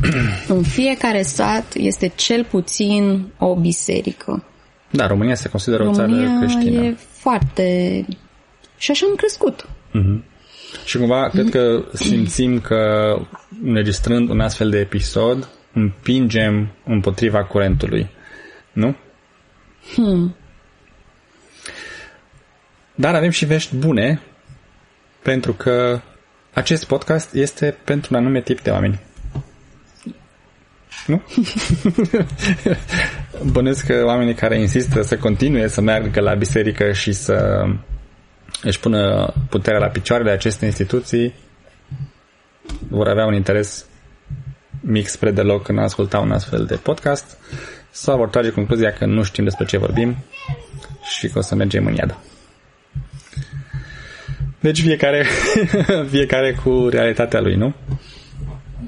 în 0.48 0.62
fiecare 0.62 1.22
sat 1.22 1.74
este 1.74 2.12
cel 2.14 2.44
puțin 2.44 3.26
o 3.38 3.54
biserică. 3.54 4.44
Da, 4.90 5.06
România 5.06 5.34
se 5.34 5.48
consideră 5.48 5.82
România 5.82 6.04
o 6.04 6.08
țară 6.08 6.38
creștină. 6.38 6.84
e 6.84 6.96
foarte... 7.10 8.06
Și 8.76 8.90
așa 8.90 9.06
am 9.08 9.14
crescut. 9.14 9.68
Uh-huh. 9.94 10.28
Și 10.84 10.98
cumva 10.98 11.28
cred 11.28 11.48
că 11.48 11.84
simțim 11.92 12.60
că 12.60 13.14
înregistrând 13.64 14.28
un 14.28 14.40
astfel 14.40 14.70
de 14.70 14.78
episod 14.78 15.48
împingem 15.72 16.68
împotriva 16.84 17.44
curentului. 17.44 18.10
Nu? 18.72 18.96
Hmm. 19.94 20.34
Dar 23.00 23.14
avem 23.14 23.30
și 23.30 23.44
vești 23.44 23.76
bune 23.76 24.20
pentru 25.22 25.52
că 25.52 26.00
acest 26.52 26.84
podcast 26.84 27.34
este 27.34 27.76
pentru 27.84 28.14
un 28.14 28.20
anume 28.20 28.40
tip 28.40 28.60
de 28.60 28.70
oameni. 28.70 29.00
Nu? 31.06 31.22
Bănesc 33.52 33.86
că 33.86 34.02
oamenii 34.04 34.34
care 34.34 34.60
insistă 34.60 35.02
să 35.02 35.16
continue 35.16 35.68
să 35.68 35.80
meargă 35.80 36.20
la 36.20 36.34
biserică 36.34 36.92
și 36.92 37.12
să 37.12 37.64
își 38.62 38.80
pună 38.80 39.34
puterea 39.48 39.78
la 39.78 39.88
picioarele 39.88 40.30
aceste 40.30 40.64
instituții 40.64 41.34
vor 42.88 43.08
avea 43.08 43.26
un 43.26 43.34
interes 43.34 43.84
mic 44.80 45.06
spre 45.06 45.30
deloc 45.30 45.68
în 45.68 45.78
a 45.78 45.82
asculta 45.82 46.18
un 46.18 46.32
astfel 46.32 46.64
de 46.64 46.76
podcast 46.76 47.38
sau 47.90 48.16
vor 48.16 48.28
trage 48.28 48.52
concluzia 48.52 48.92
că 48.92 49.06
nu 49.06 49.22
știm 49.22 49.44
despre 49.44 49.64
ce 49.64 49.78
vorbim 49.78 50.16
și 51.18 51.28
că 51.28 51.38
o 51.38 51.42
să 51.42 51.54
mergem 51.54 51.86
în 51.86 51.94
iad. 51.94 52.18
Deci 54.60 54.82
fiecare, 54.82 55.26
fiecare 56.10 56.56
cu 56.64 56.88
realitatea 56.88 57.40
lui, 57.40 57.54
nu? 57.54 57.74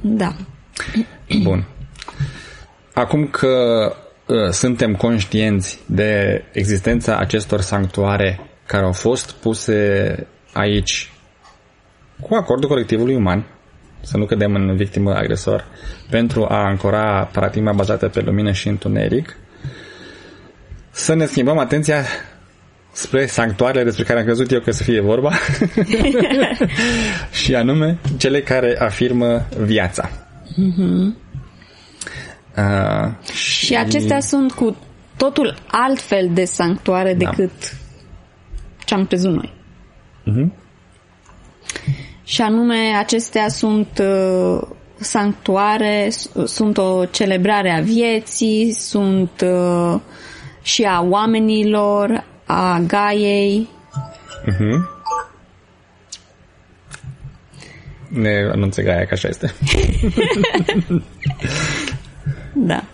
Da. 0.01 0.37
Bun. 1.43 1.67
Acum 2.93 3.27
că 3.27 3.57
uh, 4.27 4.51
suntem 4.51 4.95
conștienți 4.95 5.79
de 5.87 6.45
existența 6.53 7.17
acestor 7.17 7.61
sanctuare 7.61 8.41
care 8.67 8.85
au 8.85 8.93
fost 8.93 9.31
puse 9.33 10.27
aici 10.53 11.13
cu 12.21 12.35
acordul 12.35 12.69
colectivului 12.69 13.15
uman, 13.15 13.47
să 14.01 14.17
nu 14.17 14.25
cădem 14.25 14.55
în 14.55 14.77
victimă 14.77 15.15
agresor, 15.15 15.65
pentru 16.11 16.47
a 16.49 16.65
ancora 16.65 17.29
paradigma 17.33 17.73
bazată 17.73 18.09
pe 18.09 18.21
lumină 18.21 18.53
și 18.53 18.69
întuneric, 18.69 19.37
să 20.91 21.15
ne 21.15 21.25
schimbăm 21.25 21.59
atenția 21.59 22.05
spre 22.93 23.27
sanctuarele 23.27 23.85
despre 23.85 24.05
care 24.05 24.19
am 24.19 24.25
crezut 24.25 24.51
eu 24.51 24.61
că 24.61 24.71
să 24.71 24.83
fie 24.83 25.01
vorba 25.01 25.33
și 27.43 27.55
anume 27.55 27.99
cele 28.19 28.41
care 28.43 28.77
afirmă 28.79 29.47
viața. 29.59 30.11
Mm-hmm. 30.51 31.21
Uh, 32.57 33.33
și... 33.33 33.65
și 33.65 33.77
acestea 33.77 34.21
sunt 34.21 34.53
cu 34.53 34.77
totul 35.17 35.59
altfel 35.67 36.31
de 36.33 36.45
sanctuare 36.45 37.15
da. 37.15 37.31
decât 37.31 37.77
ce 38.85 38.95
am 38.95 39.07
crezut 39.07 39.35
noi. 39.35 39.53
Mm-hmm. 40.31 40.61
Și 42.25 42.41
anume, 42.41 42.95
acestea 42.99 43.49
sunt 43.49 44.03
uh, 44.03 44.61
sanctuare, 44.97 46.09
sunt 46.45 46.79
o 46.79 47.05
celebrare 47.05 47.71
a 47.71 47.81
vieții, 47.81 48.73
sunt 48.73 49.45
uh, 49.45 50.01
și 50.63 50.83
a 50.83 51.01
oamenilor, 51.09 52.25
a 52.53 52.79
Gaiei. 52.87 53.69
Uh-huh. 54.47 54.91
Ne 58.09 58.49
anunță 58.53 58.83
Gaia 58.83 59.05
că 59.05 59.15
așa 59.15 59.29
este. 59.29 59.55
da. 62.71 62.85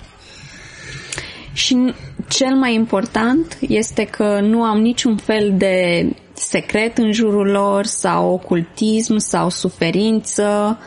Și 1.52 1.94
cel 2.28 2.54
mai 2.54 2.74
important 2.74 3.58
este 3.60 4.04
că 4.04 4.40
nu 4.40 4.62
am 4.62 4.80
niciun 4.80 5.16
fel 5.16 5.54
de 5.56 6.06
secret 6.32 6.98
în 6.98 7.12
jurul 7.12 7.46
lor 7.46 7.84
sau 7.84 8.32
ocultism 8.32 9.16
sau 9.16 9.50
suferință 9.50 10.78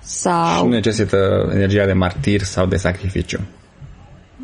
sau... 0.00 0.56
Și 0.56 0.62
nu 0.62 0.68
necesită 0.68 1.50
energia 1.52 1.86
de 1.86 1.92
martir 1.92 2.42
sau 2.42 2.66
de 2.66 2.76
sacrificiu. 2.76 3.40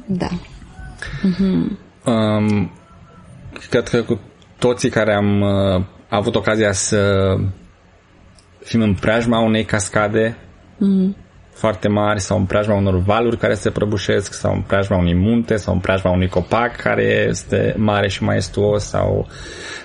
Da. 0.07 0.29
Mm-hmm. 0.29 1.85
Um, 2.05 2.71
cred 3.71 3.89
că 3.89 4.03
cu 4.03 4.21
toții 4.59 4.91
care 4.91 5.15
am 5.15 5.41
uh, 5.41 5.83
avut 6.09 6.35
ocazia 6.35 6.73
să 6.73 7.35
fim 8.65 8.81
în 8.81 8.95
preajma 8.95 9.39
unei 9.39 9.65
cascade 9.65 10.37
mm-hmm. 10.77 11.17
foarte 11.53 11.89
mari 11.89 12.21
sau 12.21 12.39
în 12.39 12.45
preajma 12.45 12.75
unor 12.75 12.99
valuri 12.99 13.37
care 13.37 13.55
se 13.55 13.71
prăbușesc 13.71 14.33
sau 14.33 14.53
în 14.55 14.61
preajma 14.61 14.97
unui 14.97 15.15
munte 15.15 15.57
sau 15.57 15.75
în 15.75 15.81
preajma 15.81 16.11
unui 16.11 16.29
copac 16.29 16.77
care 16.77 17.27
este 17.29 17.75
mare 17.77 18.09
și 18.09 18.23
maestuos 18.23 18.85
sau 18.85 19.29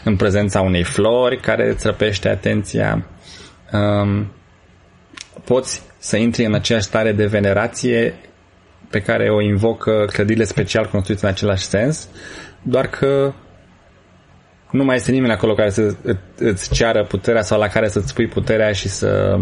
în 0.03 0.15
prezența 0.15 0.61
unei 0.61 0.83
flori 0.83 1.39
care 1.39 1.69
îți 1.69 1.85
răpește 1.85 2.29
atenția. 2.29 3.05
Um, 3.71 4.31
poți 5.43 5.81
să 5.97 6.17
intri 6.17 6.45
în 6.45 6.53
aceeași 6.53 6.85
stare 6.85 7.11
de 7.11 7.25
venerație 7.25 8.13
pe 8.89 8.99
care 9.01 9.29
o 9.29 9.41
invocă 9.41 10.05
clădirile 10.11 10.45
special 10.45 10.85
construite 10.85 11.25
în 11.25 11.31
același 11.31 11.63
sens, 11.63 12.07
doar 12.61 12.87
că 12.87 13.33
nu 14.71 14.83
mai 14.83 14.95
este 14.95 15.11
nimeni 15.11 15.33
acolo 15.33 15.53
care 15.53 15.69
să 15.69 15.95
îți 16.37 16.73
ceară 16.73 17.05
puterea 17.05 17.41
sau 17.41 17.59
la 17.59 17.67
care 17.67 17.87
să-ți 17.87 18.13
pui 18.13 18.27
puterea 18.27 18.71
și 18.71 18.87
să 18.87 19.39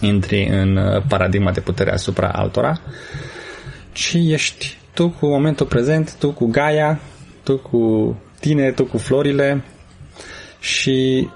intri 0.00 0.46
în 0.46 0.76
uh, 0.76 1.02
paradigma 1.08 1.50
de 1.50 1.60
putere 1.60 1.92
asupra 1.92 2.28
altora, 2.28 2.80
ci 3.92 4.12
ești 4.12 4.76
tu 4.94 5.08
cu 5.10 5.26
momentul 5.26 5.66
prezent, 5.66 6.14
tu 6.18 6.32
cu 6.32 6.46
Gaia, 6.46 7.00
tu 7.42 7.58
cu 7.58 8.16
tine, 8.40 8.70
tu 8.72 8.84
cu 8.84 8.98
florile 8.98 9.64
și 10.60 11.28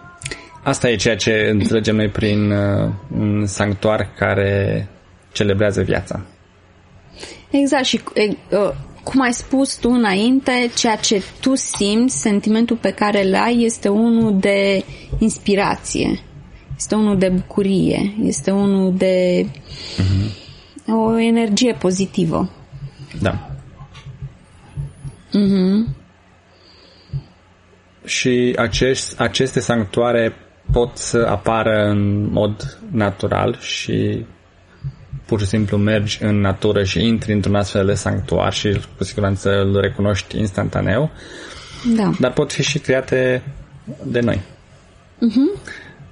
asta 0.62 0.90
e 0.90 0.96
ceea 0.96 1.16
ce 1.16 1.48
înțelegem 1.50 1.96
noi 1.96 2.08
prin 2.08 2.50
uh, 2.50 2.90
un 3.18 3.46
sanctuar 3.46 4.08
care 4.16 4.88
celebrează 5.32 5.82
viața. 5.82 6.20
Exact 7.50 7.84
și 7.84 8.00
uh, 8.50 8.72
cum 9.02 9.20
ai 9.20 9.32
spus 9.32 9.76
tu 9.76 9.90
înainte, 9.90 10.70
ceea 10.76 10.96
ce 10.96 11.22
tu 11.40 11.54
simți, 11.54 12.20
sentimentul 12.20 12.76
pe 12.76 12.90
care 12.90 13.26
îl 13.26 13.34
ai 13.34 13.62
este 13.62 13.88
unul 13.88 14.38
de 14.38 14.84
inspirație, 15.18 16.20
este 16.76 16.94
unul 16.94 17.18
de 17.18 17.28
bucurie, 17.28 18.14
este 18.22 18.50
unul 18.50 18.94
de 18.96 19.46
uh-huh. 19.46 20.86
o 20.86 21.18
energie 21.18 21.72
pozitivă. 21.72 22.50
Da. 23.20 23.50
Uh-huh. 25.28 26.00
Și 28.04 28.54
acești, 28.58 29.14
aceste 29.18 29.60
sanctuare 29.60 30.36
pot 30.72 30.96
să 30.96 31.26
apară 31.28 31.88
în 31.88 32.30
mod 32.32 32.78
natural 32.90 33.58
și 33.60 34.24
pur 35.32 35.40
și 35.40 35.46
simplu 35.46 35.76
mergi 35.76 36.18
în 36.22 36.40
natură 36.40 36.84
și 36.84 37.06
intri 37.06 37.32
într-un 37.32 37.54
astfel 37.54 37.86
de 37.86 37.94
sanctuar 37.94 38.52
și 38.52 38.80
cu 38.96 39.04
siguranță 39.04 39.50
îl 39.60 39.80
recunoști 39.80 40.38
instantaneu. 40.38 41.10
Da. 41.96 42.10
Dar 42.20 42.32
pot 42.32 42.52
fi 42.52 42.62
și 42.62 42.78
create 42.78 43.42
de 44.04 44.20
noi. 44.20 44.40
Uh-huh. 45.16 45.62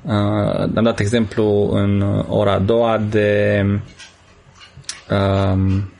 Uh, 0.02 0.70
am 0.74 0.82
dat 0.82 1.00
exemplu 1.00 1.70
în 1.72 2.24
ora 2.28 2.52
a 2.52 2.58
doua 2.58 2.98
de 2.98 3.62
um, 5.10 5.90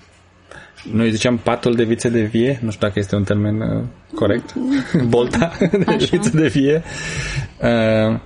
noi 0.92 1.10
ziceam 1.10 1.36
patul 1.36 1.74
de 1.74 1.84
vițe 1.84 2.08
de 2.08 2.22
vie, 2.22 2.58
nu 2.62 2.70
știu 2.70 2.86
dacă 2.86 2.98
este 2.98 3.16
un 3.16 3.24
termen 3.24 3.60
uh, 3.60 3.82
corect, 4.14 4.54
bolta 5.06 5.52
de 5.84 5.84
Așa. 5.86 6.06
vițe 6.10 6.30
de 6.30 6.46
vie. 6.46 6.82
Uh, 7.62 8.18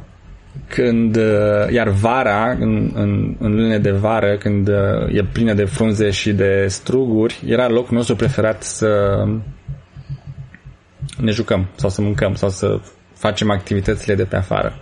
când, 0.68 1.16
uh, 1.16 1.70
iar 1.72 1.88
vara, 1.88 2.50
în, 2.50 2.90
în, 2.94 3.36
în 3.38 3.54
lunile 3.54 3.78
de 3.78 3.90
vară, 3.90 4.36
când 4.36 4.68
uh, 4.68 4.74
e 5.12 5.24
plină 5.32 5.54
de 5.54 5.64
frunze 5.64 6.10
și 6.10 6.32
de 6.32 6.66
struguri, 6.68 7.42
era 7.46 7.68
locul 7.68 7.96
nostru 7.96 8.16
preferat 8.16 8.62
să 8.62 9.24
ne 11.18 11.30
jucăm 11.30 11.68
sau 11.74 11.90
să 11.90 12.00
mâncăm 12.00 12.34
sau 12.34 12.48
să 12.48 12.80
facem 13.14 13.50
activitățile 13.50 14.14
de 14.14 14.24
pe 14.24 14.36
afară. 14.36 14.74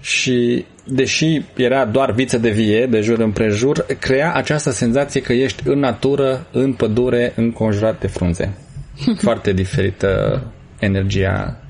Și 0.00 0.64
deși 0.84 1.42
era 1.56 1.84
doar 1.84 2.12
viță 2.12 2.38
de 2.38 2.50
vie, 2.50 2.86
de 2.86 3.00
jur 3.00 3.18
împrejur, 3.18 3.86
crea 3.98 4.32
această 4.34 4.70
senzație 4.70 5.20
că 5.20 5.32
ești 5.32 5.62
în 5.68 5.78
natură, 5.78 6.46
în 6.52 6.72
pădure, 6.72 7.32
înconjurat 7.36 8.00
de 8.00 8.06
frunze. 8.06 8.56
Foarte 9.22 9.52
diferită 9.52 10.42
energia 10.78 11.60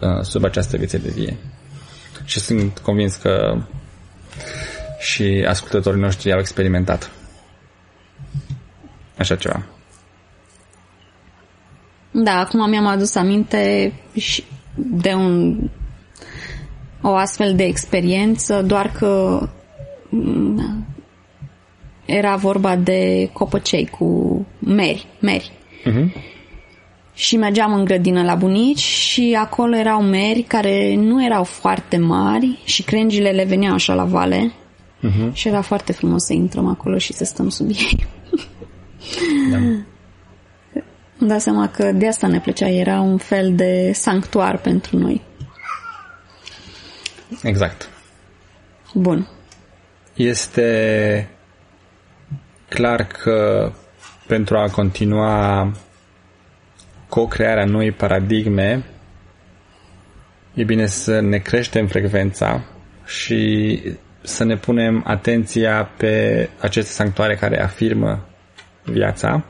uh, 0.00 0.22
sub 0.22 0.44
această 0.44 0.76
viță 0.76 0.98
de 0.98 1.10
vie 1.14 1.36
și 2.28 2.40
sunt 2.40 2.78
convins 2.78 3.16
că 3.16 3.62
și 4.98 5.44
ascultătorii 5.48 6.00
noștri 6.00 6.32
au 6.32 6.38
experimentat 6.38 7.10
așa 9.18 9.36
ceva. 9.36 9.66
Da, 12.10 12.32
acum 12.38 12.68
mi-am 12.68 12.86
adus 12.86 13.14
aminte 13.14 13.92
și 14.16 14.44
de 14.74 15.12
un 15.12 15.58
o 17.02 17.14
astfel 17.14 17.56
de 17.56 17.64
experiență, 17.64 18.62
doar 18.62 18.92
că 18.92 19.40
mm, 20.08 20.86
era 22.04 22.36
vorba 22.36 22.76
de 22.76 23.30
copăcei 23.32 23.86
cu 23.86 24.46
meri, 24.58 25.06
meri. 25.20 25.52
Uh-huh 25.84 26.36
și 27.18 27.36
mergeam 27.36 27.72
în 27.72 27.84
grădină 27.84 28.22
la 28.22 28.34
bunici 28.34 28.78
și 28.78 29.36
acolo 29.40 29.76
erau 29.76 30.02
meri 30.02 30.42
care 30.42 30.94
nu 30.94 31.24
erau 31.24 31.44
foarte 31.44 31.96
mari 31.96 32.60
și 32.64 32.82
crengile 32.82 33.30
le 33.30 33.44
veneau 33.44 33.74
așa 33.74 33.94
la 33.94 34.04
vale 34.04 34.52
uh-huh. 35.02 35.32
și 35.32 35.48
era 35.48 35.60
foarte 35.60 35.92
frumos 35.92 36.24
să 36.24 36.32
intrăm 36.32 36.66
acolo 36.66 36.98
și 36.98 37.12
să 37.12 37.24
stăm 37.24 37.48
sub 37.48 37.68
ei. 37.68 38.06
Da. 39.50 39.56
Îmi 41.18 41.28
dau 41.28 41.38
seama 41.38 41.68
că 41.68 41.92
de 41.92 42.08
asta 42.08 42.26
ne 42.26 42.40
plăcea, 42.40 42.68
era 42.68 43.00
un 43.00 43.16
fel 43.16 43.54
de 43.54 43.90
sanctuar 43.94 44.58
pentru 44.58 44.96
noi. 44.96 45.22
Exact. 47.42 47.88
Bun. 48.94 49.28
Este 50.14 51.28
clar 52.68 53.06
că 53.06 53.72
pentru 54.26 54.56
a 54.56 54.70
continua 54.70 55.72
co-crearea 57.08 57.64
noi 57.64 57.92
paradigme, 57.92 58.84
e 60.54 60.64
bine 60.64 60.86
să 60.86 61.20
ne 61.20 61.38
creștem 61.38 61.86
frecvența 61.86 62.64
și 63.06 63.82
să 64.22 64.44
ne 64.44 64.56
punem 64.56 65.02
atenția 65.06 65.90
pe 65.96 66.48
aceste 66.60 66.92
sanctuare 66.92 67.34
care 67.34 67.62
afirmă 67.62 68.26
viața. 68.84 69.44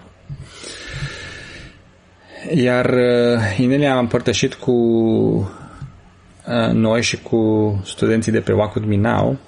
Iar 2.55 2.91
uh, 2.91 3.59
Inelia 3.59 3.95
a 3.95 3.99
împărtășit 3.99 4.55
cu 4.55 4.71
uh, 4.71 6.71
noi 6.73 7.03
și 7.03 7.23
cu 7.23 7.81
studenții 7.85 8.33
de 8.33 8.41
pe 8.41 8.53
Wacud 8.53 8.85
Minau 8.85 9.39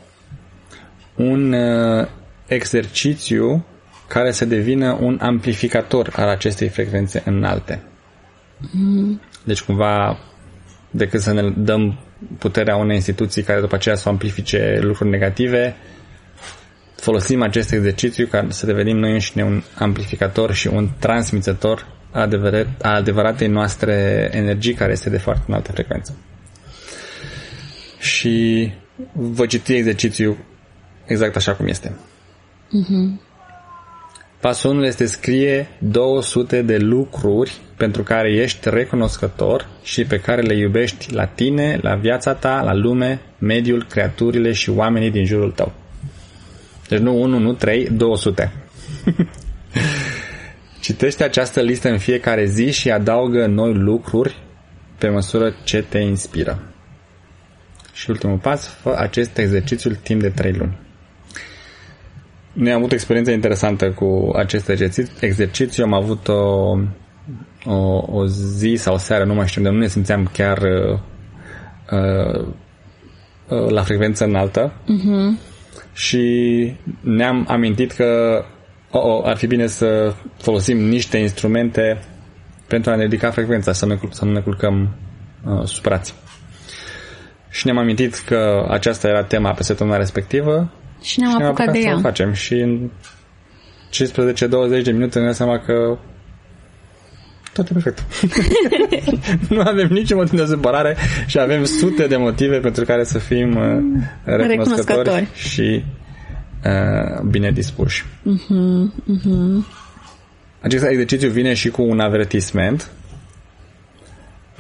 un 1.16 1.53
uh, 1.53 2.07
exercițiu 2.46 3.64
care 4.09 4.31
să 4.31 4.44
devină 4.44 4.99
un 5.01 5.18
amplificator 5.20 6.12
al 6.16 6.29
acestei 6.29 6.68
frecvențe 6.68 7.23
înalte. 7.25 7.83
Mm. 8.73 9.20
Deci 9.44 9.62
cumva 9.62 10.18
decât 10.90 11.20
să 11.20 11.33
ne 11.33 11.51
dăm 11.51 11.99
puterea 12.38 12.77
unei 12.77 12.96
instituții 12.96 13.42
care 13.42 13.61
după 13.61 13.75
aceea 13.75 13.94
să 13.94 14.09
amplifice 14.09 14.79
lucruri 14.83 15.11
negative, 15.11 15.77
folosim 16.96 17.42
acest 17.42 17.73
exercițiu 17.73 18.27
ca 18.27 18.46
să 18.49 18.66
devenim 18.66 18.96
noi 18.96 19.12
înșine 19.12 19.44
un 19.44 19.62
amplificator 19.75 20.53
și 20.53 20.66
un 20.66 20.88
transmițător 20.99 21.87
a, 22.11 22.20
adevărat, 22.20 22.66
a 22.83 22.94
adevăratei 22.94 23.49
noastre 23.49 24.29
energii 24.33 24.75
care 24.75 24.92
este 24.92 25.11
de 25.11 25.18
foarte 25.18 25.44
înaltă 25.46 25.73
frecvență. 25.73 26.16
Și 27.99 28.68
voi 29.12 29.46
citi 29.46 29.75
exercițiul 29.75 30.37
exact 31.07 31.37
așa 31.37 31.55
cum 31.55 31.66
este. 31.66 31.96
Mm-hmm. 32.68 33.30
Pasul 34.40 34.70
1 34.70 34.85
este 34.85 35.07
scrie 35.07 35.68
200 35.79 36.62
de 36.62 36.76
lucruri 36.76 37.61
pentru 37.76 38.03
care 38.03 38.33
ești 38.33 38.70
recunoscător 38.70 39.68
și 39.83 40.05
pe 40.05 40.20
care 40.20 40.40
le 40.40 40.55
iubești 40.55 41.12
la 41.12 41.26
tine, 41.26 41.79
la 41.83 41.94
viața 41.94 42.35
ta, 42.35 42.62
la 42.62 42.74
lume, 42.74 43.20
mediul, 43.38 43.87
creaturile 43.88 44.53
și 44.53 44.70
oamenii 44.70 45.11
din 45.11 45.24
jurul 45.24 45.50
tău. 45.50 45.72
Deci 46.88 46.98
nu 46.98 47.20
1, 47.20 47.38
nu 47.38 47.53
3, 47.53 47.88
200. 47.90 48.53
Citește 50.81 51.24
această 51.24 51.61
listă 51.61 51.88
în 51.88 51.98
fiecare 51.98 52.44
zi 52.44 52.70
și 52.70 52.90
adaugă 52.90 53.46
noi 53.46 53.74
lucruri 53.74 54.37
pe 54.98 55.09
măsură 55.09 55.55
ce 55.64 55.83
te 55.83 55.98
inspiră. 55.98 56.62
Și 57.92 58.11
ultimul 58.11 58.38
pas, 58.38 58.66
fă 58.66 58.94
acest 58.98 59.38
exercițiu 59.38 59.90
timp 60.03 60.20
de 60.20 60.29
3 60.29 60.53
luni. 60.53 60.79
Noi 62.53 62.73
am 62.73 62.79
avut 62.79 62.91
o 62.91 62.95
experiență 62.95 63.31
interesantă 63.31 63.91
cu 63.91 64.31
acest 64.37 64.69
exercițiu. 64.69 65.15
exercițiu. 65.21 65.85
Am 65.85 65.93
avut 65.93 66.29
o, 66.29 66.79
o, 67.65 68.05
o 68.11 68.27
zi 68.27 68.75
sau 68.77 68.95
o 68.95 68.99
seară, 68.99 69.25
nu 69.25 69.35
mai 69.35 69.47
știu, 69.47 69.63
de 69.63 69.69
nu 69.69 69.79
ne 69.79 69.87
simțeam 69.87 70.31
chiar 70.33 70.59
uh, 70.59 70.99
uh, 73.49 73.71
la 73.71 73.83
frecvență 73.83 74.25
înaltă 74.25 74.73
uh-huh. 74.73 75.41
și 75.93 76.27
ne-am 77.01 77.45
amintit 77.49 77.93
că 77.93 78.43
oh, 78.91 79.03
oh, 79.03 79.23
ar 79.25 79.37
fi 79.37 79.47
bine 79.47 79.67
să 79.67 80.15
folosim 80.37 80.79
niște 80.79 81.19
instrumente 81.19 82.01
pentru 82.67 82.91
a 82.91 82.95
ne 82.95 83.03
ridica 83.03 83.31
frecvența, 83.31 83.73
să, 83.73 83.87
ne, 83.87 83.99
să 84.11 84.25
nu 84.25 84.33
ne 84.33 84.41
culcăm 84.41 84.95
uh, 85.45 85.65
supărați. 85.65 86.15
Și 87.51 87.67
ne-am 87.67 87.79
amintit 87.79 88.19
că 88.19 88.67
aceasta 88.69 89.09
era 89.09 89.25
tema 89.25 89.53
pe 89.53 89.63
săptămâna 89.63 89.97
respectivă 89.97 90.73
și 91.03 91.21
ne-am, 91.21 91.31
și 91.31 91.43
apucat, 91.43 91.67
apucat 91.67 91.73
de 91.73 91.79
ea. 91.89 91.95
Să 91.95 92.01
facem 92.01 92.33
și 92.33 92.55
în 92.55 92.91
15-20 94.81 94.83
de 94.83 94.91
minute 94.91 95.19
ne 95.19 95.33
seama 95.33 95.59
că 95.59 95.99
tot 97.53 97.69
e 97.69 97.73
perfect. 97.73 98.05
nu 99.55 99.61
avem 99.61 99.89
niciun 99.89 100.17
motiv 100.17 100.39
de 100.39 100.45
supărare 100.45 100.97
și 101.27 101.39
avem 101.39 101.65
sute 101.65 102.07
de 102.07 102.17
motive 102.17 102.59
pentru 102.59 102.85
care 102.85 103.05
să 103.05 103.19
fim 103.19 103.57
uh, 103.57 103.63
recunoscători, 104.25 104.49
recunoscători. 104.49 105.29
și 105.35 105.85
uh, 106.65 107.21
bine 107.31 107.51
dispuși. 107.51 108.05
Uh-huh, 108.05 109.13
uh-huh. 109.15 109.65
Acest 110.61 110.85
exercițiu 110.85 111.29
vine 111.29 111.55
și 111.55 111.69
cu 111.69 111.83
un 111.83 112.01
avertisment 112.01 112.91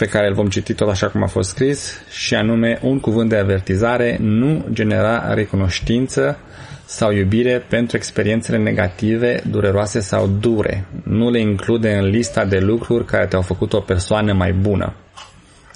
pe 0.00 0.06
care 0.06 0.26
îl 0.26 0.34
vom 0.34 0.48
citi 0.48 0.74
tot 0.74 0.88
așa 0.88 1.08
cum 1.08 1.22
a 1.22 1.26
fost 1.26 1.48
scris 1.48 2.02
și 2.10 2.34
anume 2.34 2.78
un 2.82 3.00
cuvânt 3.00 3.28
de 3.28 3.36
avertizare 3.36 4.16
nu 4.20 4.66
genera 4.72 5.34
recunoștință 5.34 6.38
sau 6.84 7.12
iubire 7.12 7.58
pentru 7.58 7.96
experiențele 7.96 8.58
negative, 8.58 9.42
dureroase 9.50 10.00
sau 10.00 10.26
dure. 10.26 10.86
Nu 11.02 11.30
le 11.30 11.40
include 11.40 11.94
în 11.94 12.04
lista 12.04 12.44
de 12.44 12.58
lucruri 12.58 13.04
care 13.04 13.26
te-au 13.26 13.42
făcut 13.42 13.72
o 13.72 13.80
persoană 13.80 14.32
mai 14.32 14.52
bună. 14.52 14.94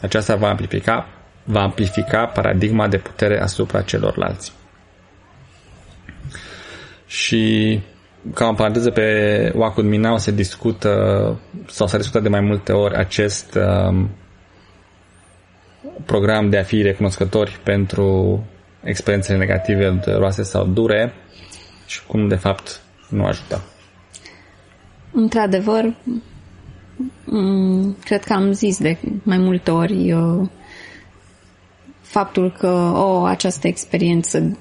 Aceasta 0.03 0.37
va 0.37 0.49
amplifica, 0.49 1.09
va 1.45 1.63
amplifica 1.63 2.25
paradigma 2.27 2.89
de 2.89 2.99
putere 2.99 3.41
asupra 3.41 3.81
celorlalți. 3.81 4.53
Și 7.07 7.81
ca 8.33 8.49
o 8.49 8.53
paranteză 8.53 8.91
pe 8.91 9.53
Wacud 9.57 9.85
Minau 9.85 10.19
se 10.19 10.31
discută 10.31 10.91
sau 11.67 11.87
s-a 11.87 11.97
discutat 11.97 12.23
de 12.23 12.29
mai 12.29 12.41
multe 12.41 12.73
ori 12.73 12.95
acest 12.97 13.55
um, 13.89 14.11
program 16.05 16.51
de 16.51 16.59
a 16.59 16.63
fi 16.63 16.83
recunoscători 16.83 17.61
pentru 17.63 18.43
experiențele 18.83 19.39
negative, 19.39 19.91
dureroase 20.05 20.43
sau 20.43 20.67
dure 20.67 21.13
și 21.87 22.05
cum 22.07 22.29
de 22.29 22.35
fapt 22.35 22.81
nu 23.09 23.25
ajută. 23.25 23.61
Într-adevăr, 25.13 25.95
cred 28.05 28.25
că 28.25 28.33
am 28.33 28.53
zis 28.53 28.79
de 28.79 28.99
mai 29.23 29.39
multe 29.39 29.71
ori 29.71 30.13
uh, 30.13 30.49
faptul 32.01 32.53
că 32.59 32.69
o, 32.95 33.25
această 33.25 33.67
experiență 33.67 34.59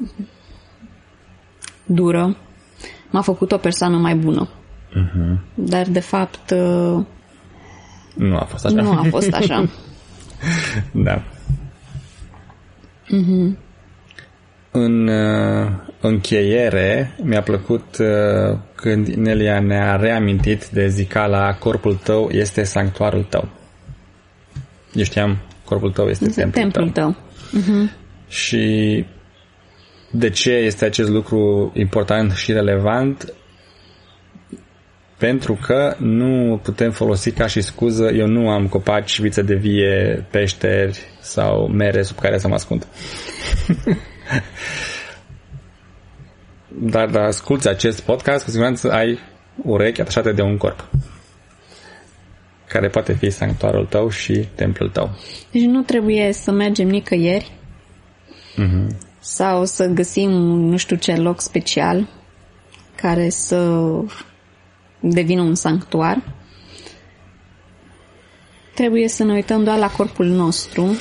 dură 1.86 2.38
m-a 3.14 3.22
făcut 3.22 3.52
o 3.52 3.58
persoană 3.58 3.98
mai 3.98 4.16
bună. 4.16 4.50
Uh-huh. 4.50 5.38
Dar, 5.54 5.88
de 5.90 6.00
fapt, 6.00 6.52
uh, 6.52 7.06
nu 8.16 8.36
a 8.36 8.44
fost 8.44 8.66
așa. 8.66 8.82
Nu 8.82 8.92
a 8.92 9.04
fost 9.10 9.34
așa. 9.34 9.70
da. 11.08 11.24
Uh-huh. 13.06 13.58
În 14.72 15.08
uh, 15.08 15.72
încheiere, 16.02 17.16
mi-a 17.24 17.42
plăcut 17.42 17.98
uh, 18.00 18.58
când 18.76 19.08
Nelia 19.08 19.60
ne-a 19.60 19.96
reamintit 19.96 20.68
de 20.68 20.88
zicala 20.88 21.54
corpul 21.54 21.96
tău 21.96 22.30
este 22.32 22.64
sanctuarul 22.64 23.24
tău. 23.24 23.50
Eu 24.94 25.04
știam, 25.04 25.38
corpul 25.66 25.92
tău 25.92 26.08
este, 26.08 26.26
este 26.26 26.42
templul, 26.42 26.62
templul 26.64 26.90
tău. 26.90 27.16
tău. 27.52 27.62
Uh-huh. 27.62 27.92
Și 28.28 29.06
de 30.16 30.30
ce 30.30 30.52
este 30.52 30.86
acest 30.86 31.10
lucru 31.10 31.72
important 31.76 32.32
și 32.32 32.52
relevant? 32.52 33.34
Pentru 35.18 35.60
că 35.62 35.96
nu 36.00 36.60
putem 36.64 36.92
folosi 36.92 37.32
ca 37.32 37.48
și 37.48 37.62
scuză 37.62 38.10
eu 38.12 38.28
nu 38.28 38.50
am 38.50 38.68
copaci, 38.68 39.10
șviță 39.10 39.42
de 39.42 39.56
vie, 39.56 40.28
peșteri 40.32 41.00
sau 41.20 41.68
mere 41.68 42.02
sub 42.02 42.20
care 42.20 42.38
să 42.38 42.48
mă 42.48 42.54
ascund. 42.54 42.88
Dar 46.92 47.10
dacă 47.10 47.26
asculti 47.26 47.68
acest 47.68 48.02
podcast, 48.02 48.44
cu 48.44 48.50
siguranță 48.50 48.92
ai 48.92 49.20
urechi 49.64 50.02
atașate 50.02 50.32
de 50.32 50.42
un 50.42 50.58
corp 50.58 50.90
care 52.68 52.88
poate 52.88 53.14
fi 53.14 53.30
sanctuarul 53.30 53.86
tău 53.86 54.10
și 54.10 54.48
templul 54.56 54.90
tău. 54.90 55.16
Deci 55.52 55.62
nu 55.62 55.82
trebuie 55.82 56.34
să 56.34 56.52
mergem 56.52 56.88
nicăieri 56.88 57.52
uh-huh. 58.58 58.88
Sau 59.24 59.66
să 59.66 59.86
găsim 59.86 60.30
nu 60.30 60.78
știu 60.78 60.96
ce 60.96 61.16
loc 61.16 61.42
special 61.42 62.08
care 62.96 63.30
să 63.30 63.90
devină 65.00 65.42
un 65.42 65.56
sanctuar. 65.56 66.34
Trebuie 68.74 69.08
să 69.08 69.24
ne 69.24 69.34
uităm 69.34 69.64
doar 69.64 69.78
la 69.78 69.90
corpul 69.90 70.26
nostru 70.26 70.98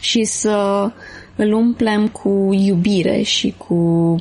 și 0.00 0.24
să 0.24 0.90
îl 1.36 1.52
umplem 1.52 2.08
cu 2.08 2.48
iubire 2.52 3.22
și 3.22 3.54
cu 3.56 4.14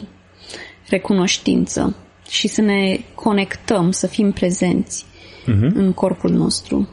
recunoștință 0.88 1.96
și 2.30 2.48
să 2.48 2.62
ne 2.62 3.00
conectăm, 3.16 3.92
să 3.92 4.08
fim 4.08 4.32
prezenți 4.32 5.06
uh-huh. 5.44 5.74
în 5.74 5.94
corpul 5.94 6.32
nostru. 6.32 6.90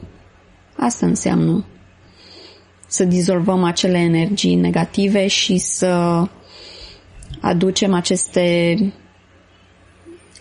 Asta 0.75 1.05
înseamnă 1.05 1.65
să 2.87 3.03
dizolvăm 3.03 3.63
acele 3.63 3.97
energii 3.97 4.55
negative 4.55 5.27
și 5.27 5.57
să 5.57 6.23
aducem 7.41 7.93
aceste 7.93 8.77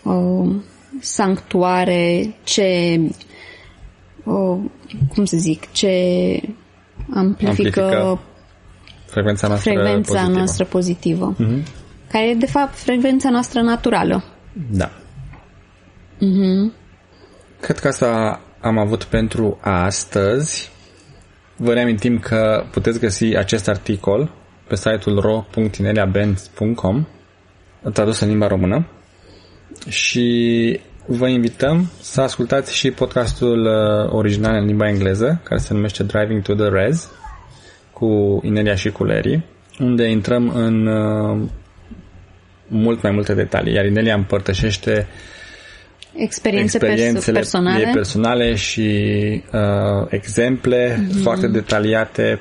uh, 0.03 0.55
sanctuare 1.01 2.35
ce 2.45 3.01
uh, 4.25 4.59
cum 5.15 5.25
să 5.25 5.37
zic, 5.37 5.73
ce 5.73 5.89
amplifică, 7.15 7.81
amplifică 7.81 8.21
frecvența 9.07 9.47
noastră 9.47 9.71
frecvența 9.71 10.13
pozitivă. 10.13 10.37
noastră 10.37 10.65
pozitivă. 10.65 11.35
Uh-huh. 11.35 11.63
Care 12.11 12.29
e, 12.29 12.35
de 12.35 12.47
fapt, 12.47 12.75
frecvența 12.75 13.31
noastră 13.31 13.61
naturală. 13.61 14.25
Da. 14.71 14.91
Uh-huh. 16.17 16.73
Cred 17.61 17.79
că 17.79 17.89
asta 17.89 18.41
am 18.61 18.79
avut 18.79 19.05
pentru 19.05 19.59
astăzi. 19.61 20.71
Vă 21.57 21.73
reamintim 21.73 22.19
că 22.19 22.65
puteți 22.71 23.01
găsi 23.01 23.25
acest 23.25 23.69
articol 23.69 24.33
pe 24.67 24.77
site-ul 24.77 25.21
ro.ineliabenz.com 25.21 27.07
tradus 27.93 28.21
în 28.21 28.29
limba 28.29 28.47
română. 28.47 28.87
Și 29.89 30.81
vă 31.07 31.29
invităm 31.29 31.91
să 32.01 32.21
ascultați 32.21 32.75
și 32.75 32.91
podcastul 32.91 33.65
uh, 33.65 34.13
original 34.13 34.55
în 34.55 34.67
limba 34.67 34.89
engleză 34.89 35.41
care 35.45 35.61
se 35.61 35.75
numește 35.75 36.03
Driving 36.03 36.43
to 36.43 36.55
the 36.55 36.69
Res 36.69 37.11
cu 37.93 38.41
Inelia 38.45 38.75
și 38.75 38.91
cu 38.91 39.05
Larry 39.05 39.45
unde 39.81 40.11
intrăm 40.11 40.49
în 40.49 40.87
uh, 40.87 41.49
mult 42.69 43.03
mai 43.03 43.13
multe 43.13 43.35
detalii. 43.35 43.75
Iar 43.75 43.85
Inelia 43.85 44.15
împărtășește 44.15 45.07
experiențe 46.17 46.77
experiențele 46.77 47.39
personale. 47.39 47.87
ei 47.87 47.93
personale 47.93 48.55
și 48.55 48.83
uh, 49.53 50.07
exemple 50.09 50.95
mm-hmm. 50.95 51.23
foarte 51.23 51.47
detaliate 51.47 52.41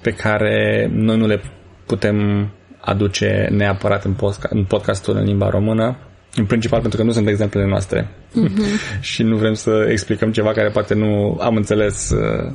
pe 0.00 0.10
care 0.10 0.88
noi 0.92 1.16
nu 1.16 1.26
le 1.26 1.42
putem 1.86 2.48
aduce 2.80 3.48
neapărat 3.50 4.04
în, 4.04 4.12
podcast, 4.12 4.52
în 4.52 4.64
podcastul 4.64 5.16
în 5.16 5.24
limba 5.24 5.48
română, 5.48 5.96
în 6.34 6.46
principal 6.46 6.80
pentru 6.80 6.98
că 6.98 7.04
nu 7.04 7.12
sunt 7.12 7.28
exemplele 7.28 7.66
noastre 7.66 8.08
mm-hmm. 8.08 9.00
și 9.10 9.22
nu 9.22 9.36
vrem 9.36 9.54
să 9.54 9.86
explicăm 9.90 10.32
ceva 10.32 10.52
care 10.52 10.68
poate 10.68 10.94
nu 10.94 11.38
am 11.40 11.56
înțeles 11.56 12.10
uh, 12.10 12.52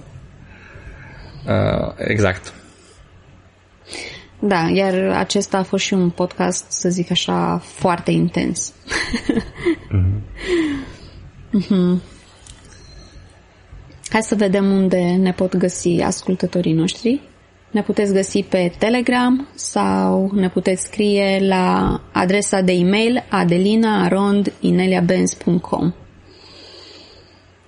uh, 1.47 1.93
exact. 1.97 2.53
Da, 4.39 4.69
iar 4.73 4.93
acesta 4.93 5.57
a 5.57 5.63
fost 5.63 5.83
și 5.83 5.93
un 5.93 6.09
podcast, 6.09 6.65
să 6.71 6.89
zic 6.89 7.11
așa, 7.11 7.61
foarte 7.63 8.11
intens. 8.11 8.73
mm-hmm. 9.91 10.18
Mm-hmm. 11.51 12.01
Hai 14.09 14.21
să 14.21 14.35
vedem 14.35 14.71
unde 14.71 15.01
ne 15.01 15.31
pot 15.31 15.55
găsi 15.55 16.01
ascultătorii 16.01 16.73
noștri. 16.73 17.21
Ne 17.71 17.81
puteți 17.81 18.13
găsi 18.13 18.43
pe 18.43 18.71
Telegram 18.77 19.47
sau 19.55 20.31
ne 20.33 20.49
puteți 20.49 20.83
scrie 20.83 21.39
la 21.41 22.01
adresa 22.11 22.61
de 22.61 22.71
e-mail 22.71 23.25
adelina.arond.ineliabenz.com 23.29 25.93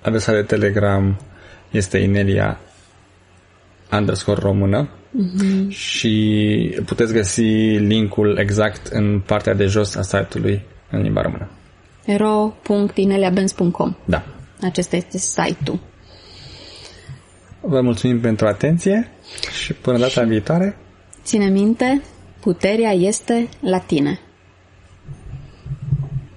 Adresa 0.02 0.32
de 0.32 0.42
Telegram 0.42 1.20
este 1.72 1.98
inelia 1.98 2.60
underscore 3.92 4.40
română 4.42 4.90
uh-huh. 4.90 5.70
și 5.70 6.82
puteți 6.86 7.14
găsi 7.14 7.42
linkul 7.78 8.38
exact 8.38 8.88
în 8.88 9.22
partea 9.26 9.54
de 9.54 9.66
jos 9.66 9.96
a 9.96 10.02
site-ului 10.02 10.66
în 10.92 11.02
limba 11.02 11.22
română. 11.22 11.50
ro.ineliabenz.com 12.06 13.94
Da. 14.06 14.24
Acesta 14.62 14.96
este 14.96 15.18
site-ul. 15.18 15.80
Vă 17.62 17.82
mulțumim 17.82 18.20
pentru 18.20 18.48
atenție 18.48 19.10
și 19.64 19.74
până 19.74 19.98
data 19.98 20.22
viitoare. 20.24 20.78
Ține 21.24 21.46
minte, 21.46 22.02
puterea 22.40 22.92
este 22.92 23.48
la 23.60 23.78
tine. 23.80 24.20